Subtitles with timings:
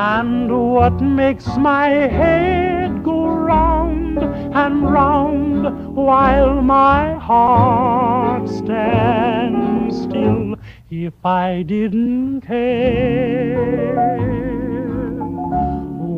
[0.03, 10.57] And what makes my head go round and round while my heart stands still?
[10.91, 13.95] If I didn't care,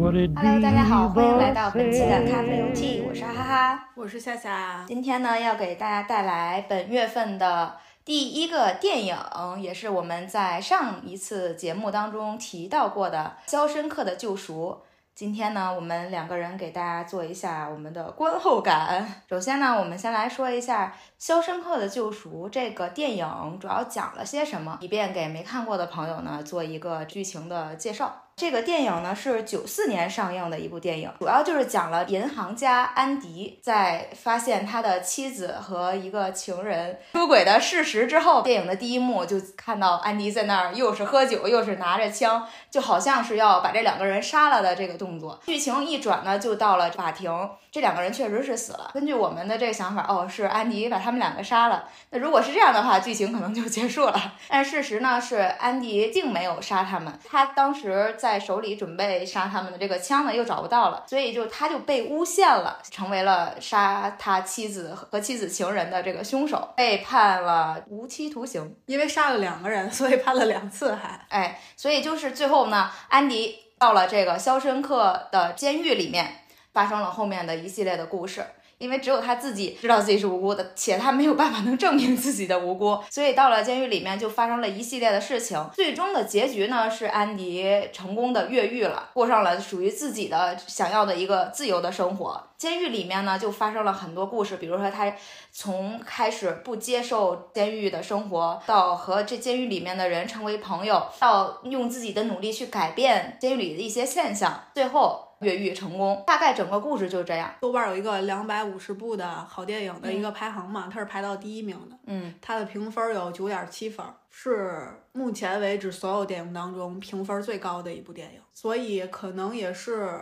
[0.01, 3.89] Hello，大家好，欢迎来到本期的咖啡游记，我是哈哈。
[3.95, 7.75] 我是夏夏，今天呢，要给大家带来本月份的
[8.05, 9.17] 第一个电影，
[9.59, 14.83] 也是我们在上一次节目当中提到过的《肖申克的救赎》。
[15.15, 19.23] 今天呢，我们两个人给大家做一下我们的观后感。
[19.27, 28.24] 首先呢，我们先来说一下《肖申克的救赎》这个电影主要讲了些什么，以便给没看过的朋友呢做一个剧情的介绍。
[28.37, 45.41] 这个电影呢是九四年上映的一部电影，主要就是讲了银行家安迪在发现他的妻子和一个情人出轨的事实之后，电影的第一幕就看到安迪在那儿又是喝酒又是拿着枪，就好像是要把这两个人杀了的这个动作。
[45.47, 47.31] 剧情一转呢，就到了法庭，
[47.71, 48.91] 这两个人确实是死了。
[48.93, 51.85] 根据我们的这个想法，哦，是安迪把他们两个杀了。
[52.11, 54.33] 那如果是这样的话，剧情可能就结束了。
[54.49, 68.75] 但事实呢是，安迪并没有杀他们，他当时在手里准备杀他们的这个枪呢又找不到了，所以就他就被诬陷了，成为了杀他妻子和妻子情人的这个凶手，被判了无期徒刑。
[68.87, 71.21] 因为杀了两个人， 所以判了两次还。
[71.29, 78.43] 哎，所以就是最后呢，安迪到了这个肖申克的监狱里面，发生了后面的一系列的故事。
[78.79, 85.65] 因为只有他自己知道自己是无辜的，且他没有办法能证明自己的无辜，所以到了监狱里面就发生了一系列的事情。
[85.75, 92.49] 最终的结局呢是安迪成功的越狱了，过上了属于自己的想要的一个自由的生活。
[92.57, 95.13] 监狱里面呢就发生了很多故事，比如说他
[95.53, 106.25] 从开始不接受监狱的生活，到和这监狱里面的人成为朋友，到用自己的努力去改变监狱里的一些现象，最后越狱成功。
[106.27, 107.55] 大概整个故事就是这样。
[107.61, 120.19] 豆瓣有一个两百五十部的好电影的一个排行嘛，它是排到第一名的，嗯，它的评分有九点七分，是目前为止所有电影当中评分最高的一部电影，所以可能也是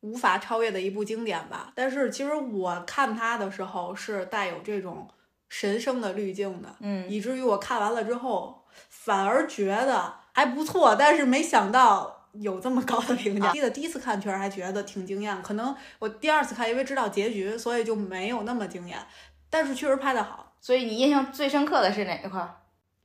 [0.00, 1.72] 无法超越的一部经典吧。
[1.74, 5.08] 但是其实我看它的时候是带有这种
[5.48, 12.17] 神圣的滤镜的，嗯以至于我看完了之后反而觉得还不错，但是没想到。
[12.32, 18.98] 有这么高的评价，记得第一次看确实还觉得挺惊艳，可能我第二次看因为知道结局，所以就没有那么惊艳，
[19.50, 20.54] 但是确实拍的好。
[20.60, 22.62] 所以你印象最深刻的是哪一块？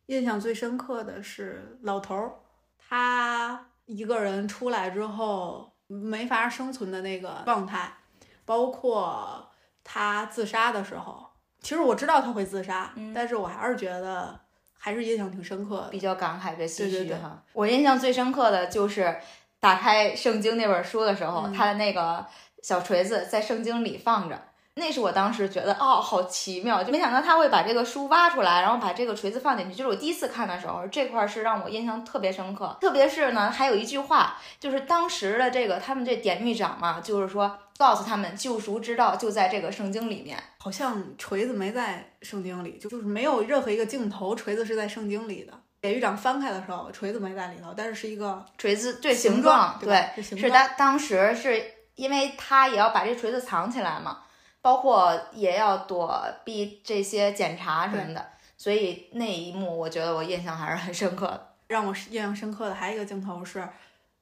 [0.08, 2.32] 印象最深刻的是老头儿，
[2.78, 7.94] 他一个人出来之后没法生存的那个状态，
[8.46, 9.50] 包括
[9.84, 11.26] 他自杀的时候。
[11.62, 14.38] 其实我知道他会自杀，嗯但是我还是觉得
[14.78, 15.90] 还是印象挺深刻的。
[15.90, 17.44] 比较感慨，比较唏对对对嘘哈。
[17.54, 19.16] 我印象最深刻的就是
[19.60, 22.26] 打开圣经那本书的时候，嗯他的那个
[22.62, 24.40] 小锤子在圣经里放着。
[24.76, 29.76] 那是我当时觉得哦，好奇妙，就没想到他会把这个书挖出来，然后把这个锤子放进去。
[29.76, 32.76] 就是我第一次看的时候，这块儿是让我印象特别深刻。
[32.82, 40.42] 特别是呢，还有一句话，就是当时的这个他们这典狱长嘛，就是说告诉他们救赎之道就在这个圣经里面。
[40.58, 45.54] 好像锤子没在圣经里，就就是没有任何一个镜头锤子是在圣经里的。
[45.82, 51.62] 典狱长翻开的时候，锤子没在里头，但是是一个锤子对形形状，对，是他当时是
[51.96, 54.20] 因为他也要把这锤子藏起来嘛，
[54.64, 58.26] 包括也要躲避这些检查什么的，
[58.58, 61.50] 所以那一幕我觉得我印象还是很深刻的。
[61.68, 63.68] 让我印象深刻的还有一个镜头是，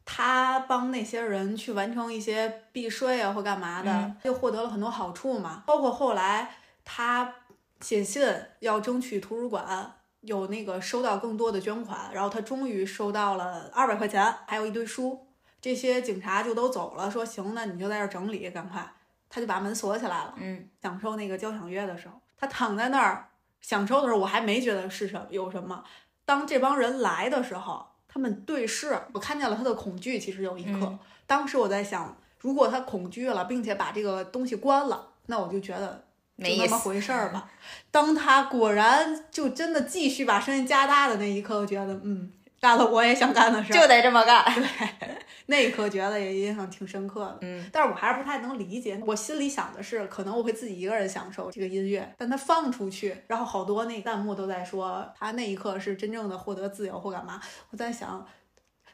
[0.03, 5.61] 他帮那些人去完成一些避税啊或干嘛的，嗯就获得了很多好处嘛。
[5.67, 7.35] 包括后来他
[7.79, 8.27] 写信
[8.61, 15.27] 要争取图书馆有那个收到更多的捐款，然后他终于收到了二百块钱，还有一堆书。
[15.61, 18.91] 这些警察就都走了，说行，那你就在这儿整理，赶快。
[19.31, 20.35] 他就把门锁起来了。
[20.37, 23.29] 嗯，享受那个交响乐的时候，他躺在那儿
[23.61, 25.83] 享受的时候，我还没觉得是什么有什么。
[26.25, 30.19] 当这帮人来的时候，他们对视，我看见了他的恐惧。
[30.19, 36.03] 其实有一刻，嗯当时我在想，如果他恐惧了，并且把这个东西关了，那我就觉得
[36.35, 37.49] 没那么回事儿吧。
[37.89, 44.45] 当他果然就真的继续把声音加大的那一刻，我觉得嗯，干了我也想干的事儿，就得这么干。
[44.53, 45.09] 对
[45.47, 47.39] 那一刻觉得也印象挺深刻的。
[47.41, 49.01] 嗯，但是我还是不太能理解。
[49.05, 57.41] 我心里想的是，可能我会自己一个人享受这个音乐，但它放出去，然后好多那弹幕都在说他那一刻是真正的获得自由或干嘛。
[57.71, 58.25] 我在想，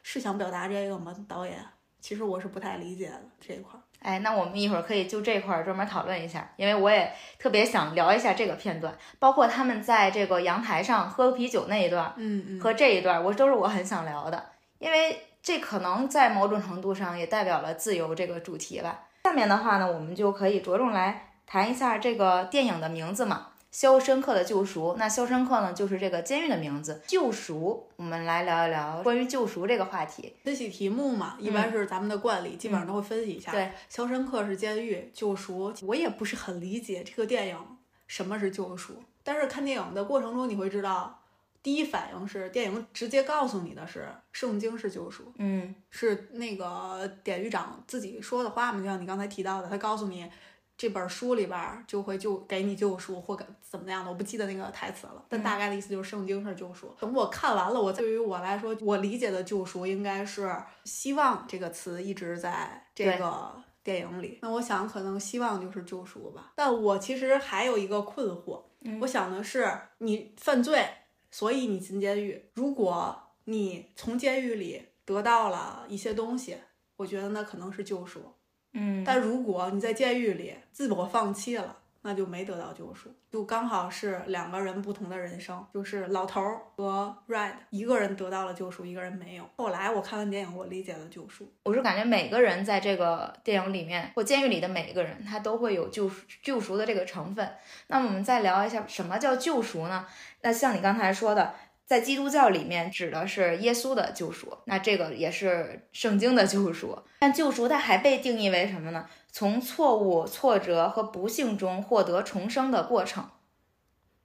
[0.02, 1.14] 是想表达这个吗？
[1.28, 1.62] 导演，
[2.00, 3.82] 其实我是不太理解的这一块儿。
[4.00, 19.06] 哎，那我们一会儿可以就这块儿专门讨论一下，因为我也特别想聊一下这个片段，包括他们在这个阳台上喝啤酒那一段嗯嗯，和这一段，我都是我很想聊的，因为这可能在某种程度上也代表了自由这个主题吧。
[19.24, 24.92] 下面的话呢，我们就可以着重来谈一下这个电影的名字嘛，《肖申克的救赎》。
[24.96, 27.02] 那肖申克呢，就是这个监狱的名字。
[27.06, 30.34] 救赎，我们来聊一聊关于救赎这个话题。
[30.42, 33.50] 分析题目嘛，一般是咱们的惯例，基本上都会分析一下。
[33.50, 37.58] 嗯对，肖申克是监狱救赎，我也不是很理解这个电影
[38.06, 39.02] 什么是救赎。
[39.22, 41.20] 但是看电影的过程中，你会知道，
[41.62, 50.30] 第一反应是电影直接告诉你的是圣经是救赎，嗯是那个典狱长自己说的话嘛，就像你刚才提到的，他告诉你。
[50.78, 56.94] 这本书里边儿就会就给你救赎或者怎么样的，我不记得那个台词了，但大概的意思就是圣经是救赎。
[57.00, 60.54] 等我看完了，我对于我来说，我理解的救赎应该是
[60.84, 63.52] 希望这个词一直在这个
[63.82, 64.38] 电影里。
[64.40, 66.52] 那我想可能希望就是救赎吧。
[66.54, 70.88] 但我其实还有一个困惑，嗯我想的是你犯罪，
[71.32, 72.50] 所以你进监狱。
[72.54, 76.56] 如果你从监狱里得到了一些东西，
[76.94, 78.32] 我觉得那可能是救赎。
[78.78, 89.44] 嗯，但如果你在监狱里自我放弃了，那就没得到救赎，就刚好是两个人不同的人生，就是老头儿和 Red，一个人得到了救赎，一个人没有。
[89.56, 91.52] 后来我看完电影，我理解了救赎。
[91.64, 97.46] 我是感觉每个人在这个电影里面或监狱里的每一个人，他都会有救赎救赎的这个成分。
[97.88, 100.06] 那么我们再聊一下什么叫救赎呢？
[100.40, 101.52] 那像你刚才说的，
[101.88, 106.98] 在基督教里面指的是耶稣的救赎，那这个也是圣经的救赎。
[107.20, 109.06] 但救赎它还被定义为什么呢？
[109.32, 113.30] 从错误、挫折和不幸中获得重生的过程。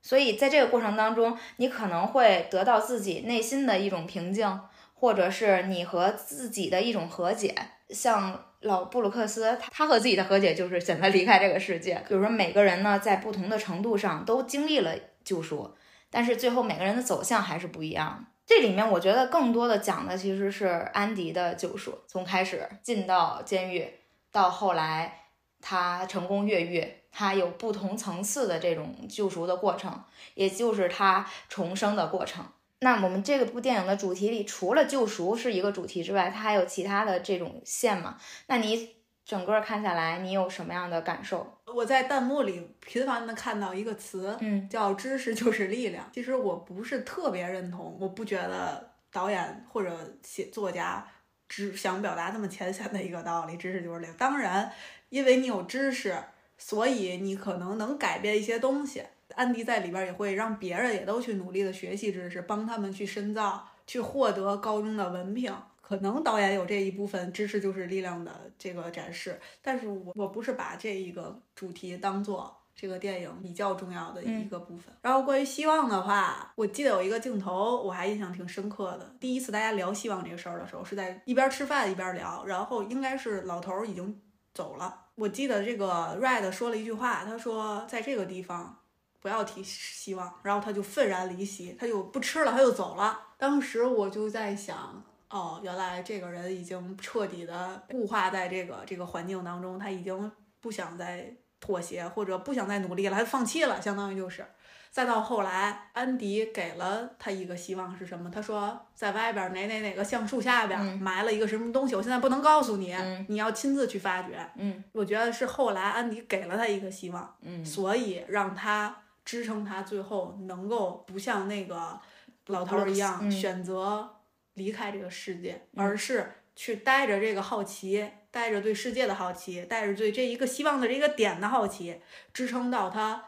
[0.01, 4.60] 所以在这个过程当中，你可能会得到自己内心的一种平静，
[4.94, 7.56] 或者是你和自己的一种和解。
[7.92, 12.04] 像老布鲁克斯，他他和自己的和解就是选择离开这个世界。
[12.10, 14.94] 比如说每个人呢，在不同的程度上都经历了
[15.24, 15.74] 救赎，
[16.13, 18.24] 但是最后每个人的走向还是不一样。
[18.45, 23.89] 这里面我觉得更多的讲的其实是安迪的救赎，从开始进到监狱，
[24.31, 25.21] 到后来
[25.60, 30.04] 他成功越狱，他有不同层次的这种救赎的过程，
[30.36, 32.45] 也就是他重生的过程。
[32.81, 38.18] 那我们这个部电影的主题里，除了救赎是一个主题之外，它还有其他的这种线嘛？
[38.48, 41.57] 那你整个看下来，你有什么样的感受？
[41.65, 46.07] 我在弹幕里频繁的看到一个词，嗯叫“知识就是力量”。
[46.13, 51.05] 其实我不是特别认同，我不觉得导演或者写作家
[51.47, 54.17] 只想表达这么浅显的一个道理，知识就是力量。
[54.17, 54.71] 当然，
[55.09, 56.15] 因为你有知识，
[56.57, 59.03] 所以你可能能改变一些东西。
[59.35, 65.51] 安迪在里边也会让别人也都去努力的学习知识，帮他们去深造，去获得高中的文凭。
[65.85, 74.96] 可能导演有这一部分知识就是力量的这个展示，但是我我不是把这一个主题当做这个电影比较重要的一个部分。
[75.01, 79.13] 然后关于希望的话，我记得有一个镜头我还印象挺深刻的。
[79.19, 84.22] 第一次大家聊希望这个事儿的时候，是在一边吃饭一边聊，然后应该是老头儿已经
[84.53, 85.07] 走了。
[85.15, 88.79] 我记得这个 Red 说了一句话，他说在这个地方
[89.19, 93.19] 不要提希望，然后他就愤然离席，他就不吃了，他就走了。
[93.38, 95.03] 当时我就在想。
[95.33, 104.45] 哦，原来这个人已经彻底的固化在这个这个环境当中，他已经不想再妥协或者不想再努力了，他放弃了，相当于就是。
[104.91, 108.29] 再到后来，安迪给了他一个希望是什么？
[108.29, 114.37] 他说在外边哪哪哪个橡树下边嗯埋了一个什么东西，我现在不能告诉你，嗯你要亲自去发掘。
[114.55, 121.99] 嗯我觉得是后来安迪给了他一个希望，嗯所以让他支撑他最后能够不像那个
[122.45, 124.07] 老头儿一样嗯选择
[124.53, 132.01] 离开这个世界，嗯而是去带着这个好奇，带着对世界的好奇，带着对这一个希望的这个点的好奇，
[132.33, 133.25] 支撑到他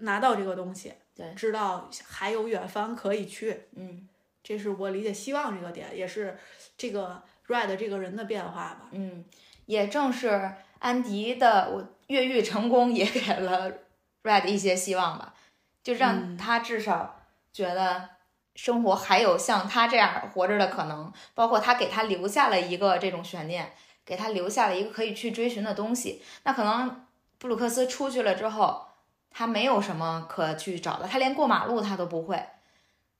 [0.00, 3.64] 拿到这个东西，对知道还有远方可以去。
[3.76, 4.08] 嗯
[4.42, 6.38] 这是我理解希望这个点，也是
[6.76, 8.88] 这个 Red 这个人的变化吧。
[8.90, 9.24] 嗯，
[9.64, 13.72] 也正是安迪的我越狱成功，也给了
[14.22, 15.34] Red 一些希望吧，
[15.82, 17.22] 就让嗯他至少
[17.54, 18.10] 觉得
[18.54, 23.72] 生活还有像他这样活着的可能，包括他给他留下了一个这种悬念，
[24.04, 26.22] 给他留下了一个可以去追寻的东西。
[26.44, 27.06] 那可能
[27.38, 28.86] 布鲁克斯出去了之后，
[29.30, 32.42] 他没有什么可去找的，他连过马路他都不会。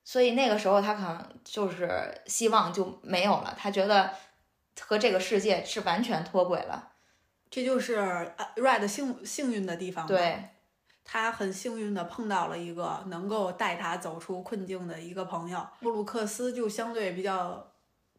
[0.04, 4.10] 所以那个时候他可能就是希望就没有了，他觉得
[4.80, 6.90] 和这个世界是完全脱轨了。
[7.50, 7.94] 这就是
[8.36, 10.50] 呃 Red 幸幸运的地方。，对，
[11.04, 15.64] 他很幸运的碰到了一个能够带他走出困境的一个朋友。
[15.80, 17.72] 布鲁克斯就相对比较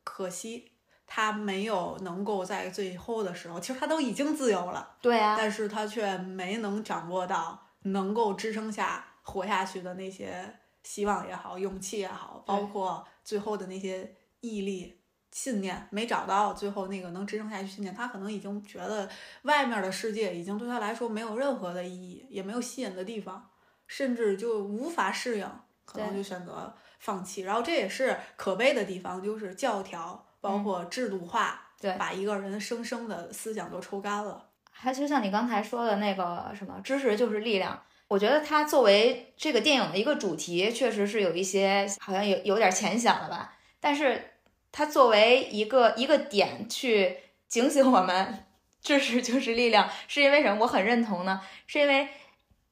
[0.04, 0.72] 可惜，
[1.08, 15.02] 他没有能够在最后的时候，其实他都已经自由了，对啊，但是他却没能掌握到能够支撑下活下去的那些希望也好，勇气也好，包括最后的那些毅力。
[15.36, 19.10] 信念没找到，最后那个能支撑下去信念，他可能已经觉得
[19.42, 23.50] 外面的世界已经对他来说没有任何的意义，也没有吸引的地方，
[23.86, 25.46] 甚至就无法适应，
[25.84, 27.42] 可能就选择放弃。
[27.42, 34.48] 然后这也是可悲的地方，就是教条包括制度化，嗯对把一个人生生的思想都抽干了。
[34.72, 37.84] 还就像你刚才说的那个什么，知识就是力量。
[38.08, 43.54] 我觉得它作为这个电影的一个主题，确实是有一些好像有有点浅显了吧。
[43.82, 44.35] 但是
[44.78, 48.46] 它作为一个一个点去警醒我们，
[48.82, 50.64] 知识就是力量，是因为什么？
[50.64, 52.10] 我很认同呢，是因为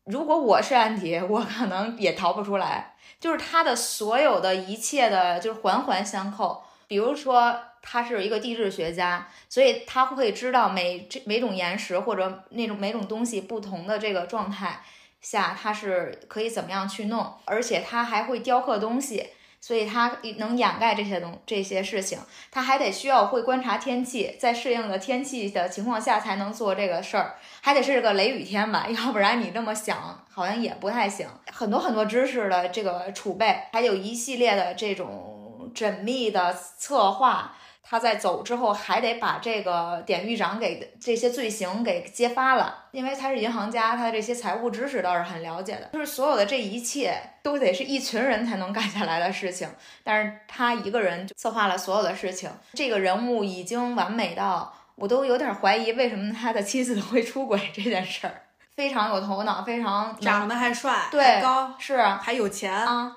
[0.04, 2.98] 如果我是安迪，我可能也逃不出来。
[3.22, 6.62] 就是他的所有的一切的，就是环环相扣。
[6.88, 14.82] 比如说，他是一个地质学家，所以他会知道每这每种岩石或者那种每种东西不同的这个状态
[15.22, 19.30] 下，它是可以怎么样去弄，而且他还会雕刻东西，
[19.66, 22.20] 所以他能掩盖这些东这些事情。
[22.52, 31.26] 他还得需要会观察天气，在适应的天气的情况下才能做这个事儿，还得是个雷雨天吧， 要不然你这么想好像也不太行。
[31.50, 37.56] 很多很多知识的这个储备，还有一系列的这种缜密的策划。
[37.86, 45.90] 他在走之后，还得把这个典狱长给这些罪行给揭发了，因为他是银行家，他的这些财务知识倒是很了解的。
[45.92, 49.70] 就是所有的这一切都得是一群人才能干下来的事情，
[50.04, 52.50] 但是他一个人就策划了所有的事情。
[52.74, 58.44] 这个人物已经完美到我都有点怀疑，为什么他的妻子会出轨这件事儿。
[58.76, 63.16] 非常有头脑，非常长得还帅，对高，是啊还有钱，啊，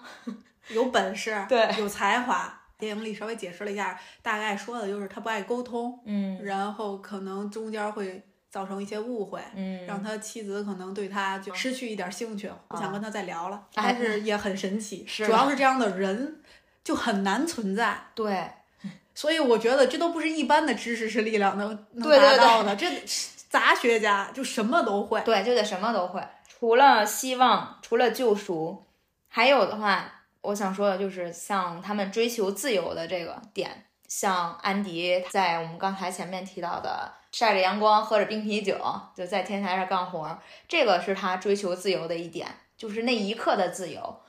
[0.69, 2.56] 有本事，对有才华。
[2.79, 13.63] 电影里稍微解释了一下，大概说的就是他不爱沟通，嗯然后可能中间会造成一些误会，嗯，让他妻子可能对他就失去一点兴趣，不想跟他再聊了。
[13.75, 16.41] 哎但是也很神奇，是主要是这样的人
[16.85, 17.99] 就很难存在。
[18.15, 18.51] 对
[19.15, 22.87] 所以我觉得这都不是一般的知识是力量能能达到的，这
[23.49, 25.21] 杂学家就什么都会。
[25.23, 28.85] 对，就得什么都会，除了希望，除了救赎，
[29.29, 30.16] 还有的话，
[30.47, 38.79] 我想说的就是像他们追求自由的这个点，像安迪在我们刚才前面提到的，晒着阳光，喝着冰啤酒，
[39.17, 40.39] 就在天台上干活，
[40.69, 44.21] 这个是他追求自由的一点，就是那一刻的自由，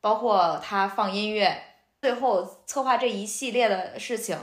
[0.00, 1.62] 包括他放音乐，
[2.00, 4.38] 最后策划这一系列的事情，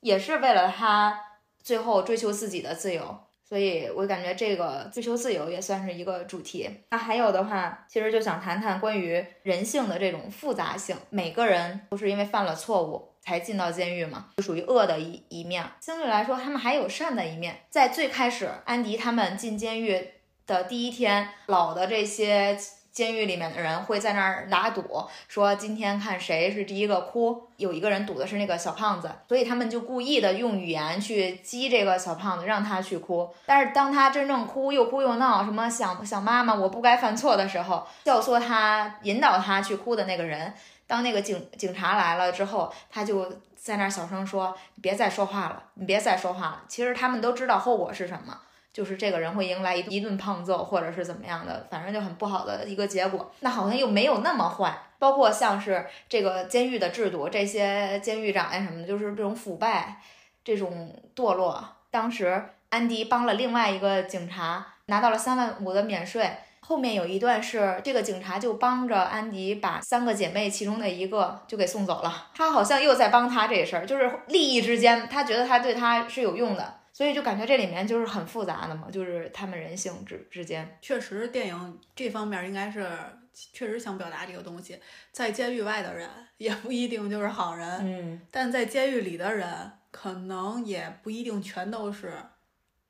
[0.00, 1.22] 也是为了他
[1.62, 3.27] 最后追求自己的自由。
[3.48, 6.68] 所以我感觉这个追求自由也算是一个主题。
[6.90, 10.94] 那还有的话，其实就想谈谈关于人性的这种复杂性。
[11.08, 15.64] 每个人都是因为犯了错误才进到监狱嘛，就属于恶的一一面。
[15.80, 17.60] 相对来说，他们还有善的一面。
[17.70, 20.08] 在最开始，安迪他们进监狱
[20.46, 22.58] 的第一天，老的这些。
[22.98, 24.82] 监狱里面的人会在那儿打赌，
[25.28, 27.48] 说今天看谁是第一个哭。
[27.56, 33.32] 有一个人赌的是那个小胖子，所以他们就故意的用语言去激这个小胖子，让他去哭。
[33.46, 40.52] 但是当他真正哭，又哭又闹，什么想想妈妈，我不该犯错的时候，教唆他、引导他去哭的那个人，
[40.88, 48.36] 当那个警警察来了之后，他就在那儿小声说：“你别再说话了，你别再说话了。”其实他们都知道后果是什么。
[48.78, 53.28] 就是这个人会迎来一一顿胖揍，或者是怎么样的，反正就很不好的一个结果。
[53.40, 60.00] 那好像又没有那么坏，包括像是这个监狱的制度，这些监狱长呀什么的，就是这种腐败，
[60.44, 61.60] 这种堕落。
[61.90, 66.30] 当时安迪帮了另外一个警察拿到了三万五的免税。
[66.60, 76.77] 后面有一段是这个警察就帮着安迪把三个姐妹其中的一个就给送走了，他好像又在帮他这事儿，就是利益之间，他觉得他对他是有用的。
[76.98, 80.76] 所以就感觉这里面就是很复杂的嘛，就是他们人性之之间。
[80.82, 82.90] 确实，电影这方面应该是
[83.32, 84.76] 确实想表达这个东西。
[85.12, 92.12] 在监狱外的人也不一定就是好人，嗯，但在监狱里的人可能也不一定全都是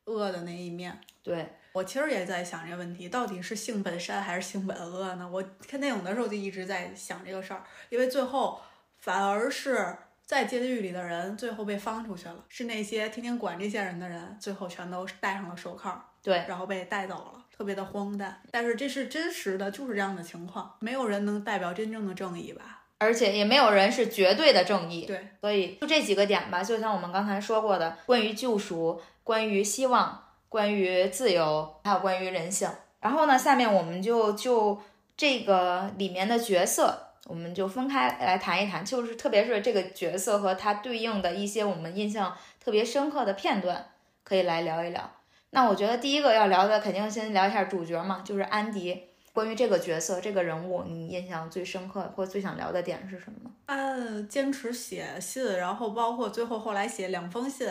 [0.07, 0.99] 恶的那一面。
[1.23, 5.29] 对，我其实也在想这个问题，到底是性本善还是性本恶呢？
[5.31, 8.59] 我看电影的时候就一直在想这个事儿，因为最后
[8.97, 9.95] 反而是
[10.29, 18.39] 在监狱里的人最后被放出去了，是那些天天管这些人的人，最后全都戴上了手铐，对，然后被带走了，特别的荒诞。
[18.51, 22.83] 但是这是真实的，就是这样的情况，没有人能代表真正的正义吧？
[22.99, 25.07] 而且也没有人是绝对的正义。
[25.07, 32.69] 对，所以就这几个点吧，就像我们刚才说过的，关于救赎，关于希望，关于自由，还有关于人性。
[33.01, 34.79] 然后呢，下面我们就就
[35.17, 37.08] 这个里面的角色。
[37.29, 43.85] 我们就分开来谈一谈，就是特别是这个角色和他对应的一些我们印象特别深刻的片段，
[44.25, 45.11] 可以来聊一聊。
[45.51, 49.05] 那我觉得第一个要聊的，肯定先聊一下主角嘛，就是安迪。
[49.35, 53.51] 关于这个角色、这个人物，你印象最深刻或最想聊的点是什么？
[53.67, 57.69] 他坚持写信，然后包括最后后来写两封信，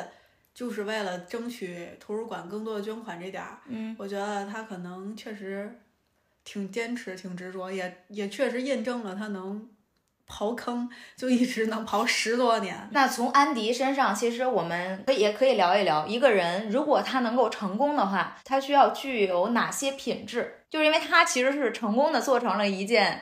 [0.54, 3.58] 就是为了争取图书馆更多的捐款这点儿。
[3.66, 5.78] 嗯，我觉得他可能确实。
[6.48, 9.70] 挺坚持，挺执着，也也确实印证了他能
[10.26, 12.88] 刨坑，就一直能刨十多年。
[12.94, 20.64] 那从安迪身上，其实我们可也可以聊一聊，一个人如果他能够成功的话，他需要具有哪些品质？
[20.70, 23.22] 就是因为他其实是成功的做成了一件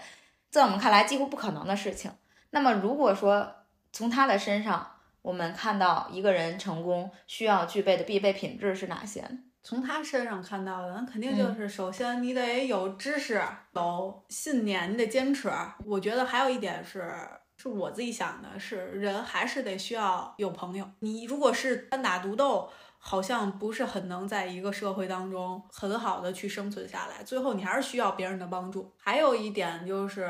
[0.51, 2.11] 在我们看来几乎不可能的事情。
[2.51, 3.55] 那么如果说
[3.91, 4.91] 从他的身上，
[5.23, 9.27] 我们看到一个人成功需要具备的必备品质是哪些？
[9.65, 13.41] 从他身上看到的，那肯定就是首先你得有知识，
[13.73, 15.51] 有信念，你得坚持。
[15.83, 17.11] 我觉得还有一点是，
[17.57, 20.87] 是我自己想的，是人还是得需要有朋友。
[20.99, 22.69] 你如果是单打独斗，
[22.99, 27.23] 好像不是很能在一个社会当中很好的去生存下来。
[27.23, 28.93] 最后你还是需要别人的帮助。
[28.99, 30.29] 还有一点就是，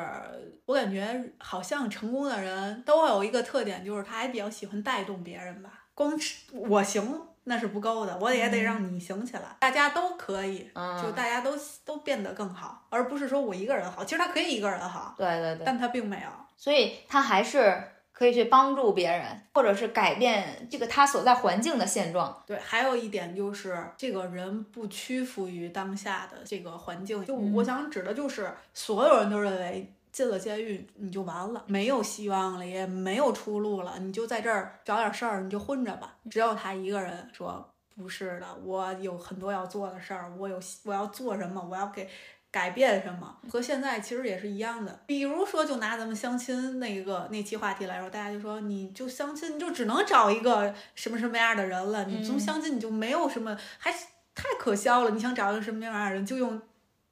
[0.65, 5.88] 我感觉好像成功的人都有一个特点，就是他还比较喜欢带动别人吧。
[5.94, 7.35] 光吃我行。
[7.47, 10.69] 那是不够的，我也得让你行起来，大家都可以，
[11.01, 11.53] 就大家都
[11.85, 14.03] 都变得更好，而不是说我一个人好。
[14.03, 22.43] 其实他可以一个人好，对对对，但他并没有，所以他还是可以去帮助别人，或者是改变这个他所在环境的现状。
[22.47, 29.94] 对，还有一点就是这个人不屈服于当下的这个环境，就我想指的就是所有人都认为。
[30.15, 36.15] 进了监狱你就完了，没有希望了，也没有出路了，你就在这儿找点事儿，你就混着吧。
[36.30, 42.10] 只有他一个人说不是的，我有很多要做的事儿，我有我要做什么，我要给
[42.49, 45.01] 改变什么，和现在其实也是一样的。
[45.06, 53.91] 比如说，就拿咱们相亲那个那期话题来说，大家就说你就相亲，你就只能找一个什么什么样的人了，你从相亲你就没有什么，还
[54.34, 55.12] 太可笑了。
[55.12, 56.62] 你想找一个什么样的人，就用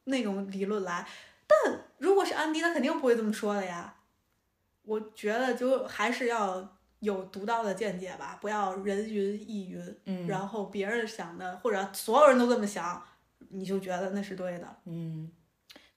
[0.05, 1.05] 那种理论来。
[1.65, 3.95] 但如果是安迪，他肯定不会这么说的呀。
[4.83, 9.97] 我觉得就还是要有独到的见解吧，不要人云亦云。
[10.05, 13.01] 嗯，然后别人想的或者所有人都这么想，
[13.49, 14.67] 你就觉得那是对的。
[14.85, 15.31] 嗯，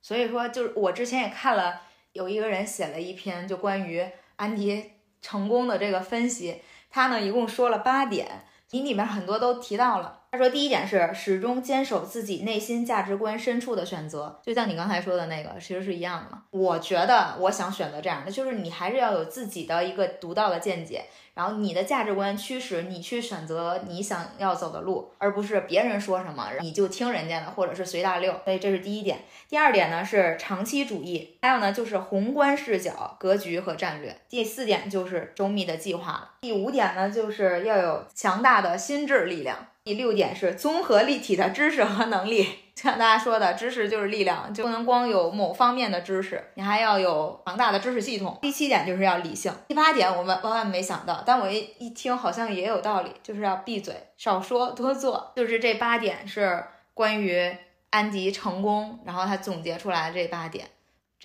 [0.01, 10.26] 所以说就是我之前也看了，有一个人写了一篇就关于安迪成功的这个分析，他呢一共说了八点，你里面很多都提到了。
[10.31, 16.43] 他说：“第一点是始终坚守自己内心价值观深处的选择，就像你刚才说的那个，其实是一样的嘛。
[16.51, 21.05] 我觉得我想选择这样的，就是你还是要有自己的一个独到的见解。”
[21.37, 28.35] 然后你的价值观驱使你去选择你想要走的路，而不是别人说什么你就听人家的，或者是随大溜。
[28.43, 29.19] 所以这是第一点。
[29.47, 34.19] 第二点呢是长期主义，还有呢就是宏观视角、格局和战略。
[34.31, 36.31] 第四点就是周密的计划。
[36.41, 39.59] 第五点呢就是要有强大的心智力量。
[39.87, 42.45] 第六点是综合立体的知识和能力。
[42.75, 48.37] 像大家说的，知识就是力量，就不能光有某方面的知识，你还要有庞大的知识系统。
[48.43, 49.53] 第七点就是要理性。
[49.69, 55.33] 第八点我们万万没想到，但我一一听好像也有道理，就是要闭嘴，少说多做。
[55.37, 57.57] 就是这八点是关于
[57.91, 60.67] 安迪成功，然后他总结出来这八点，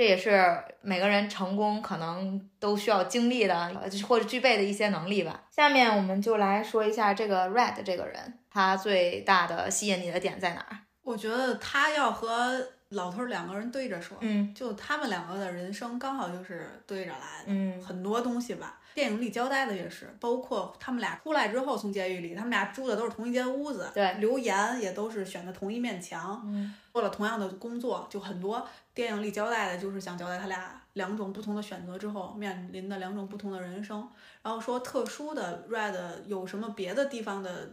[0.02, 3.72] 这也是每个人成功可能都需要经历的，
[4.08, 5.44] 或者具备的一些能力吧。
[5.52, 10.78] 下面我们就来说一下这个 Red 这个人，他最大的吸引你的点在哪儿？
[11.04, 18.80] 我觉得他要和老头两个人对着说，嗯，就他们两个的人生刚好就是对着来的，嗯，很多东西吧。
[18.94, 28.68] 电影里交代的也是，包括他们俩出来之后从监狱里，他们俩住的都是同一间屋子，对，留言也都是选的同一面墙，嗯，做了同样的工作，就很多
[29.02, 34.08] 电影里交代的就是想交代他俩两种不同的选择之后面临的两种不同的人生。
[34.44, 37.72] 然后说特殊的 Red 有什么别的地方的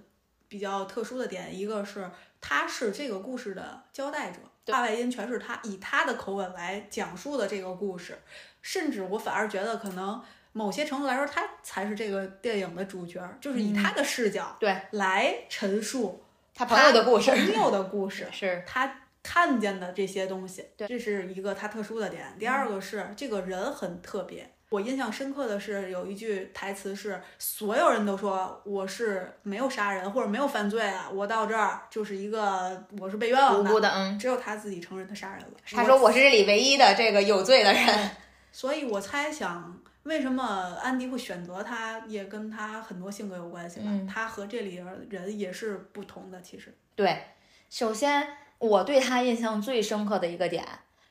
[0.49, 2.11] 比较特殊的点，一个是。
[2.41, 8.17] 他是这个故事的交代者，话外音全是他以他的口吻来讲述的这个故事，
[8.63, 16.23] 甚至我反而觉得可能某些程度来说，他才是这个电影的主角，就是以他的视角对来陈述
[16.55, 22.25] 他朋友的故事，朋友的故事 是他看见的这些东西，对，这是一个他特殊的点。
[22.39, 24.51] 第二个是这个人很特别。
[24.71, 35.53] 我印象深刻的是有一句台词是，所有人都说我是没有杀人或者没有犯罪啊，我到这儿就是一个我是被冤枉的，无辜的，嗯，只有他自己承认他杀人了。
[35.71, 38.11] 他说我是这里唯一的这个有罪的人。
[38.51, 40.43] 所以我猜想，为什么
[40.83, 43.87] 安迪会选择他，也跟他很多性格有关系吧。
[43.89, 46.75] 嗯他和这里人也是不同的，其实。
[46.95, 47.23] 对，
[47.69, 48.27] 首先
[48.59, 50.65] 我对他印象最深刻的一个点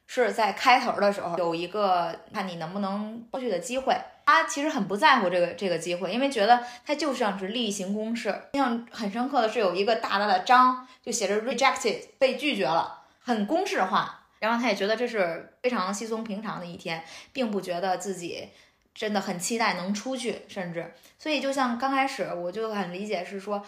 [0.05, 3.95] 是在开头的时候有一个看你能不能过去的机会。
[4.25, 8.29] 他其实很不在乎这个这个机会，因为觉得他就像是例行公事。
[8.53, 14.25] 印象很深刻的是有一个大大的章，就写着 rejected 被拒绝了，很公式化。
[14.39, 18.49] 然后他也觉得这是非常稀松平常的一天，并不觉得自己
[18.93, 23.63] 真的很期待能出去，甚至所以就像刚开始我就很理解是说，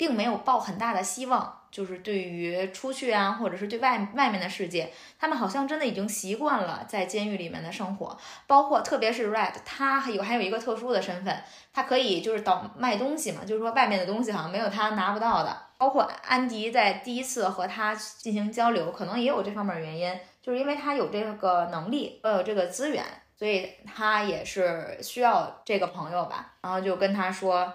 [0.00, 15.54] 并没有抱很大的希望，就是对于出去啊，或者是对外外面的世界，他们好像真的已经习惯了在监狱里面的生活，包括特别是 Red，他还有还有一个特殊的身份，他可以就是倒卖东西嘛，就是说外面的东西好像没有他拿不到的。
[15.76, 23.04] 包括安迪在第一次和他进行交流，可能也有这方面原因，就是因为他有这个能力，呃，有这个资源，
[23.38, 26.54] 所以他也是需要这个朋友吧。
[26.62, 27.70] 然后就跟他说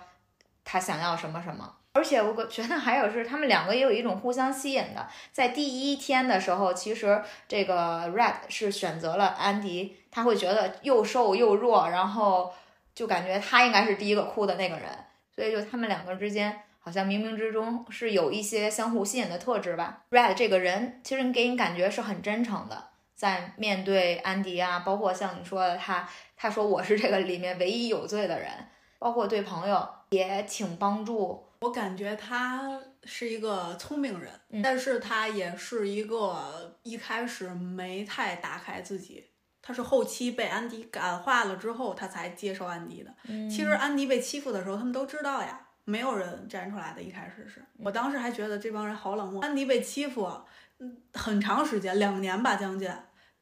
[0.63, 1.71] 他想要什么什么。
[1.95, 5.07] 而且我觉得还有是，他们两个也有一种互相吸引的。
[5.31, 12.53] 在第一天的时候，其实这个 Red 是选择了安迪，他会觉得又瘦又弱，然后
[12.93, 14.89] 就感觉他应该是第一个哭的那个人，
[15.33, 20.01] 所以就他们两个之间好像冥冥之中是有一些相互吸引的特质吧。
[20.11, 28.51] Red 这个人其实给你感觉是很真诚的，在面对安迪啊，包括像你说的他，他说我是这个里面唯一有罪的人，
[28.99, 31.45] 包括对朋友也挺帮助。
[31.65, 39.25] 我感觉他是一个聪明人，嗯但是他也是一个一开始没太打开自己，
[39.63, 43.11] 他是后期被安迪感化了之后，他才接受安迪的。
[43.27, 47.01] 嗯其实安迪被欺负的时候，他们都知道呀，没有人站出来的。
[47.01, 49.41] 一开始是我当时还觉得这帮人好冷漠。
[49.41, 50.31] 安迪被欺负，
[50.77, 52.87] 嗯，很长时间，两年吧，将近。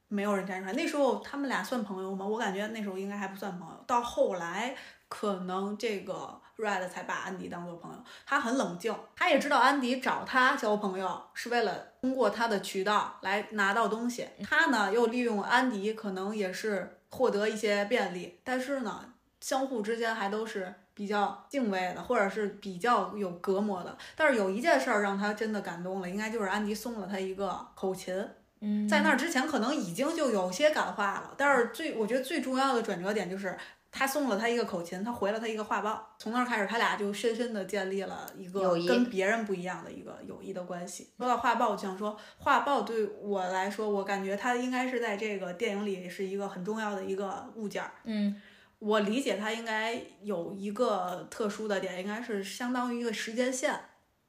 [0.09, 2.23] 没有人站出来，那时候他们俩算朋友吗？
[2.23, 3.83] 我感觉那时候应该还不算朋友。
[3.88, 4.75] 到后来，
[5.13, 7.97] 可能这个 Red 才把安迪当做朋友。
[8.26, 14.28] 他很冷静，他也知道安迪找他交朋友是为了通过他的渠道来拿到东西。
[14.43, 23.95] 他呢又利用安迪，可能也是获得一些便利，但是呢，相互之间还都是比较敬畏的，或者是比较有隔膜的。
[24.15, 28.28] 但是有一件事儿让他真的感动了，应该就是安迪送了他一个口琴。
[28.65, 33.58] 嗯在那之前可能已经就有些感化了，但是最我觉得最重要的转折点就是
[33.95, 41.12] 他送了他一个口琴，他回了他一个画报，从那儿开始他俩就深深的建立了一个跟别人不一样的一个友谊的关系。
[41.17, 47.91] 说到画报，我想说画报对我来说，我感觉它应该是在这个电影里是一个很重要的一个物件儿。
[48.06, 48.41] 嗯
[48.79, 53.79] 我理解它应该有一个特殊的点，应该是相当于一个时间线，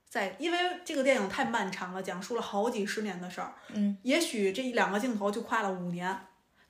[0.09, 3.53] 在因为这个电影太漫长了，讲述了好几十年的事儿。
[3.73, 6.17] 嗯，也许这两个镜头就跨了五年，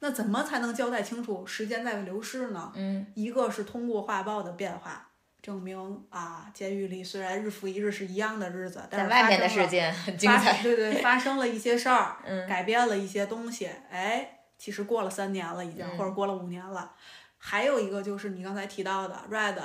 [0.00, 2.72] 那怎么才能交代清楚时间在流逝呢？
[2.74, 5.10] 嗯一个是通过画报的变化。
[5.42, 10.62] 证明啊，监狱里虽然日复一日是一样的日子，但是外面的世界很精彩。
[10.62, 13.68] 对对，发生了一些事儿，嗯改变了一些东西。
[13.90, 16.92] 哎，其实过了三年了，已经、嗯或者过了五年了。
[17.36, 19.58] 还有一个就是你刚才提到的 Red，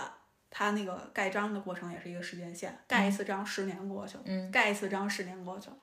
[0.49, 5.77] 他那个盖章的过程也是一个时间线，盖一次章十年过去了，嗯盖一次章十年过去了。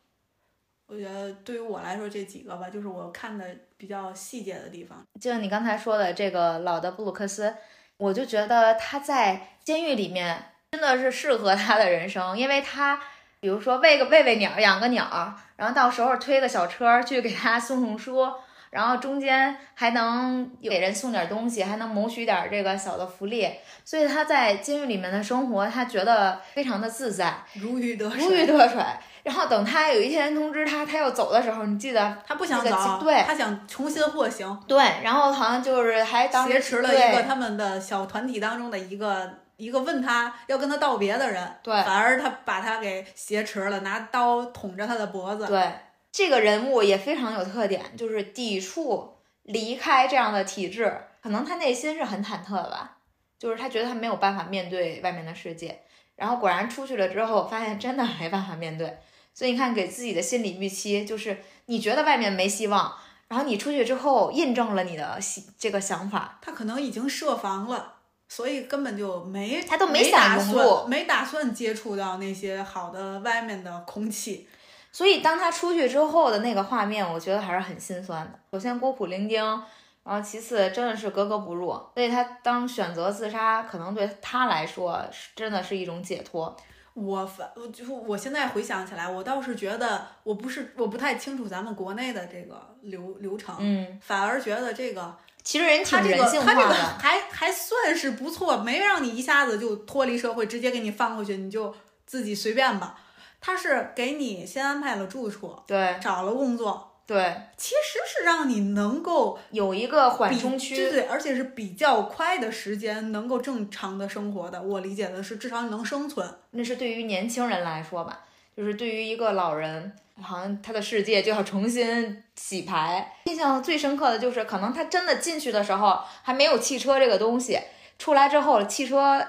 [0.89, 3.45] 我觉得对于我来说，这几个吧，就是我看的
[3.77, 5.05] 比较细节的地方。
[5.21, 7.55] 就像你刚才说的这个老的布鲁克斯，
[7.97, 13.01] 我就觉得他在监狱里面真的是适合他的人生，因为他
[13.41, 18.25] 比如说喂个喂喂鸟，养个鸟，然后到时候推个小车去给他送送书，
[18.71, 23.51] 然后中间还能给人送点东西，还能谋取点这个小的福利，
[23.85, 28.83] 所以他在监狱里面的生活，他觉得非常的自在，如鱼得水，如鱼得水。
[29.23, 45.45] 然后等他有一天通知他他要走的时候，你记得他不想那个走，对他想重新获刑，对，然后好像就是还当时挟持了一个他们的小团体当中的一个一个问他要跟他道别的人，对反而他把他给挟持了，拿刀捅着他的脖子。
[45.47, 45.73] 对，
[46.17, 50.91] 这个人物也非常有特点，就是抵触离开这样的体制，
[51.23, 52.97] 可能他内心是很忐忑的吧，
[53.39, 55.83] 就是他觉得他没有办法面对外面的世界，
[56.15, 58.97] 然后果然出去了之后，发现真的没办法面对，
[59.35, 62.95] 所以你看给自己的心理预期就是你觉得外面没希望，
[63.29, 65.19] 然后你出去之后印证了你的
[65.59, 67.93] 这个想法，他可能已经设防了。
[68.29, 74.49] 所以根本就没他都没没打想融入算，没打算接触到那些好的外面的空气。
[74.97, 78.39] 所以当他出去之后的那个画面，我觉得还是很心酸的。
[78.51, 79.61] 首先孤苦伶仃，
[80.03, 86.57] 然后其次真的是格格不入，所以他当选择自杀，可能对他来说是真的是一种解脱。
[86.95, 101.75] 我反我就我现在回想起来，我倒是觉得我不是我不太清楚咱们国内的这个流流程，嗯，反而觉得这个其实人挺他这个人性化他这个的，还还算是不错，没让你一下子就脱离社会，直接给你放回去，你就
[102.07, 102.99] 自己随便吧。
[103.41, 114.61] 他是给你先安排了住处，对找了工作，对，其实是让你能够有一个缓冲区，对对，而且是比较快的时间能够正常的生活的。
[114.61, 116.29] 我理解的是，至少你能生存。
[116.51, 118.25] 那是对于年轻人来说吧，
[118.57, 123.15] 就是对于一个老人，好像他的世界就要重新洗牌。
[123.27, 127.61] 印象最深刻的就是，可能他真的进去的时候还没有汽车这个东西，
[127.99, 129.25] 出来之后汽车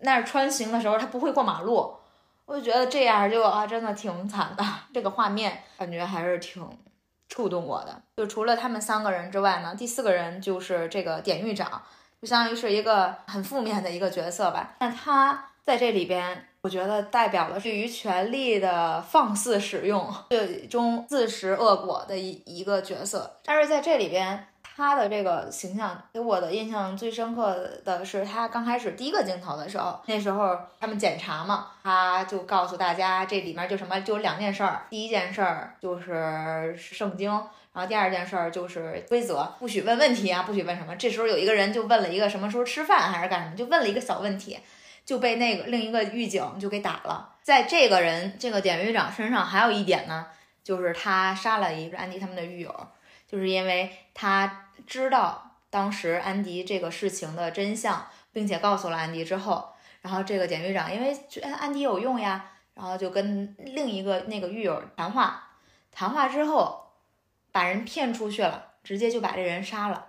[0.00, 1.94] 那儿穿行的时候，他不会过马路。
[2.46, 4.64] 我就觉得这样就啊，真的挺惨的。
[4.92, 6.66] 这个画面感觉还是挺
[7.28, 8.02] 触动我的。
[8.16, 11.82] 就除了他们三个人之外呢，第四个人就是这个典狱长，
[12.20, 14.74] 就相当于是一个很负面的一个角色吧。
[14.78, 23.40] 但他在这里边，我觉得代表了对于权力的放肆使用，最终自食恶果的一一个角色。
[23.44, 37.30] 但是在这里边，他的这个形象给我的印象最深刻的是，他刚开始第一个镜头的时候，那时候他们检查嘛，他就告诉大家这里面就什么就两件事儿，第一件事儿就是圣经。
[37.72, 40.94] 然后第二件事儿就是规则，不许问问题啊，不许问什么。
[40.94, 44.56] 这时候有一个人就问了一个什么时候吃饭还是干什么，就问了一个小问题，
[45.04, 47.34] 就被那个另一个狱警就给打了。
[47.42, 50.26] 在这个人这个典狱长身上还有一点呢，
[50.62, 52.72] 就是他杀了一个安迪他们的狱友，
[53.28, 59.68] 就是因为他知道当时安迪这个事情的真相，并且告诉了安迪之后，
[60.02, 65.48] 然后这个典狱长因为觉得安迪有用呀，然后就跟另一个那个狱友谈话，
[65.90, 66.82] 谈话之后。
[67.54, 70.04] 把人骗出去了，直接就把这人杀了，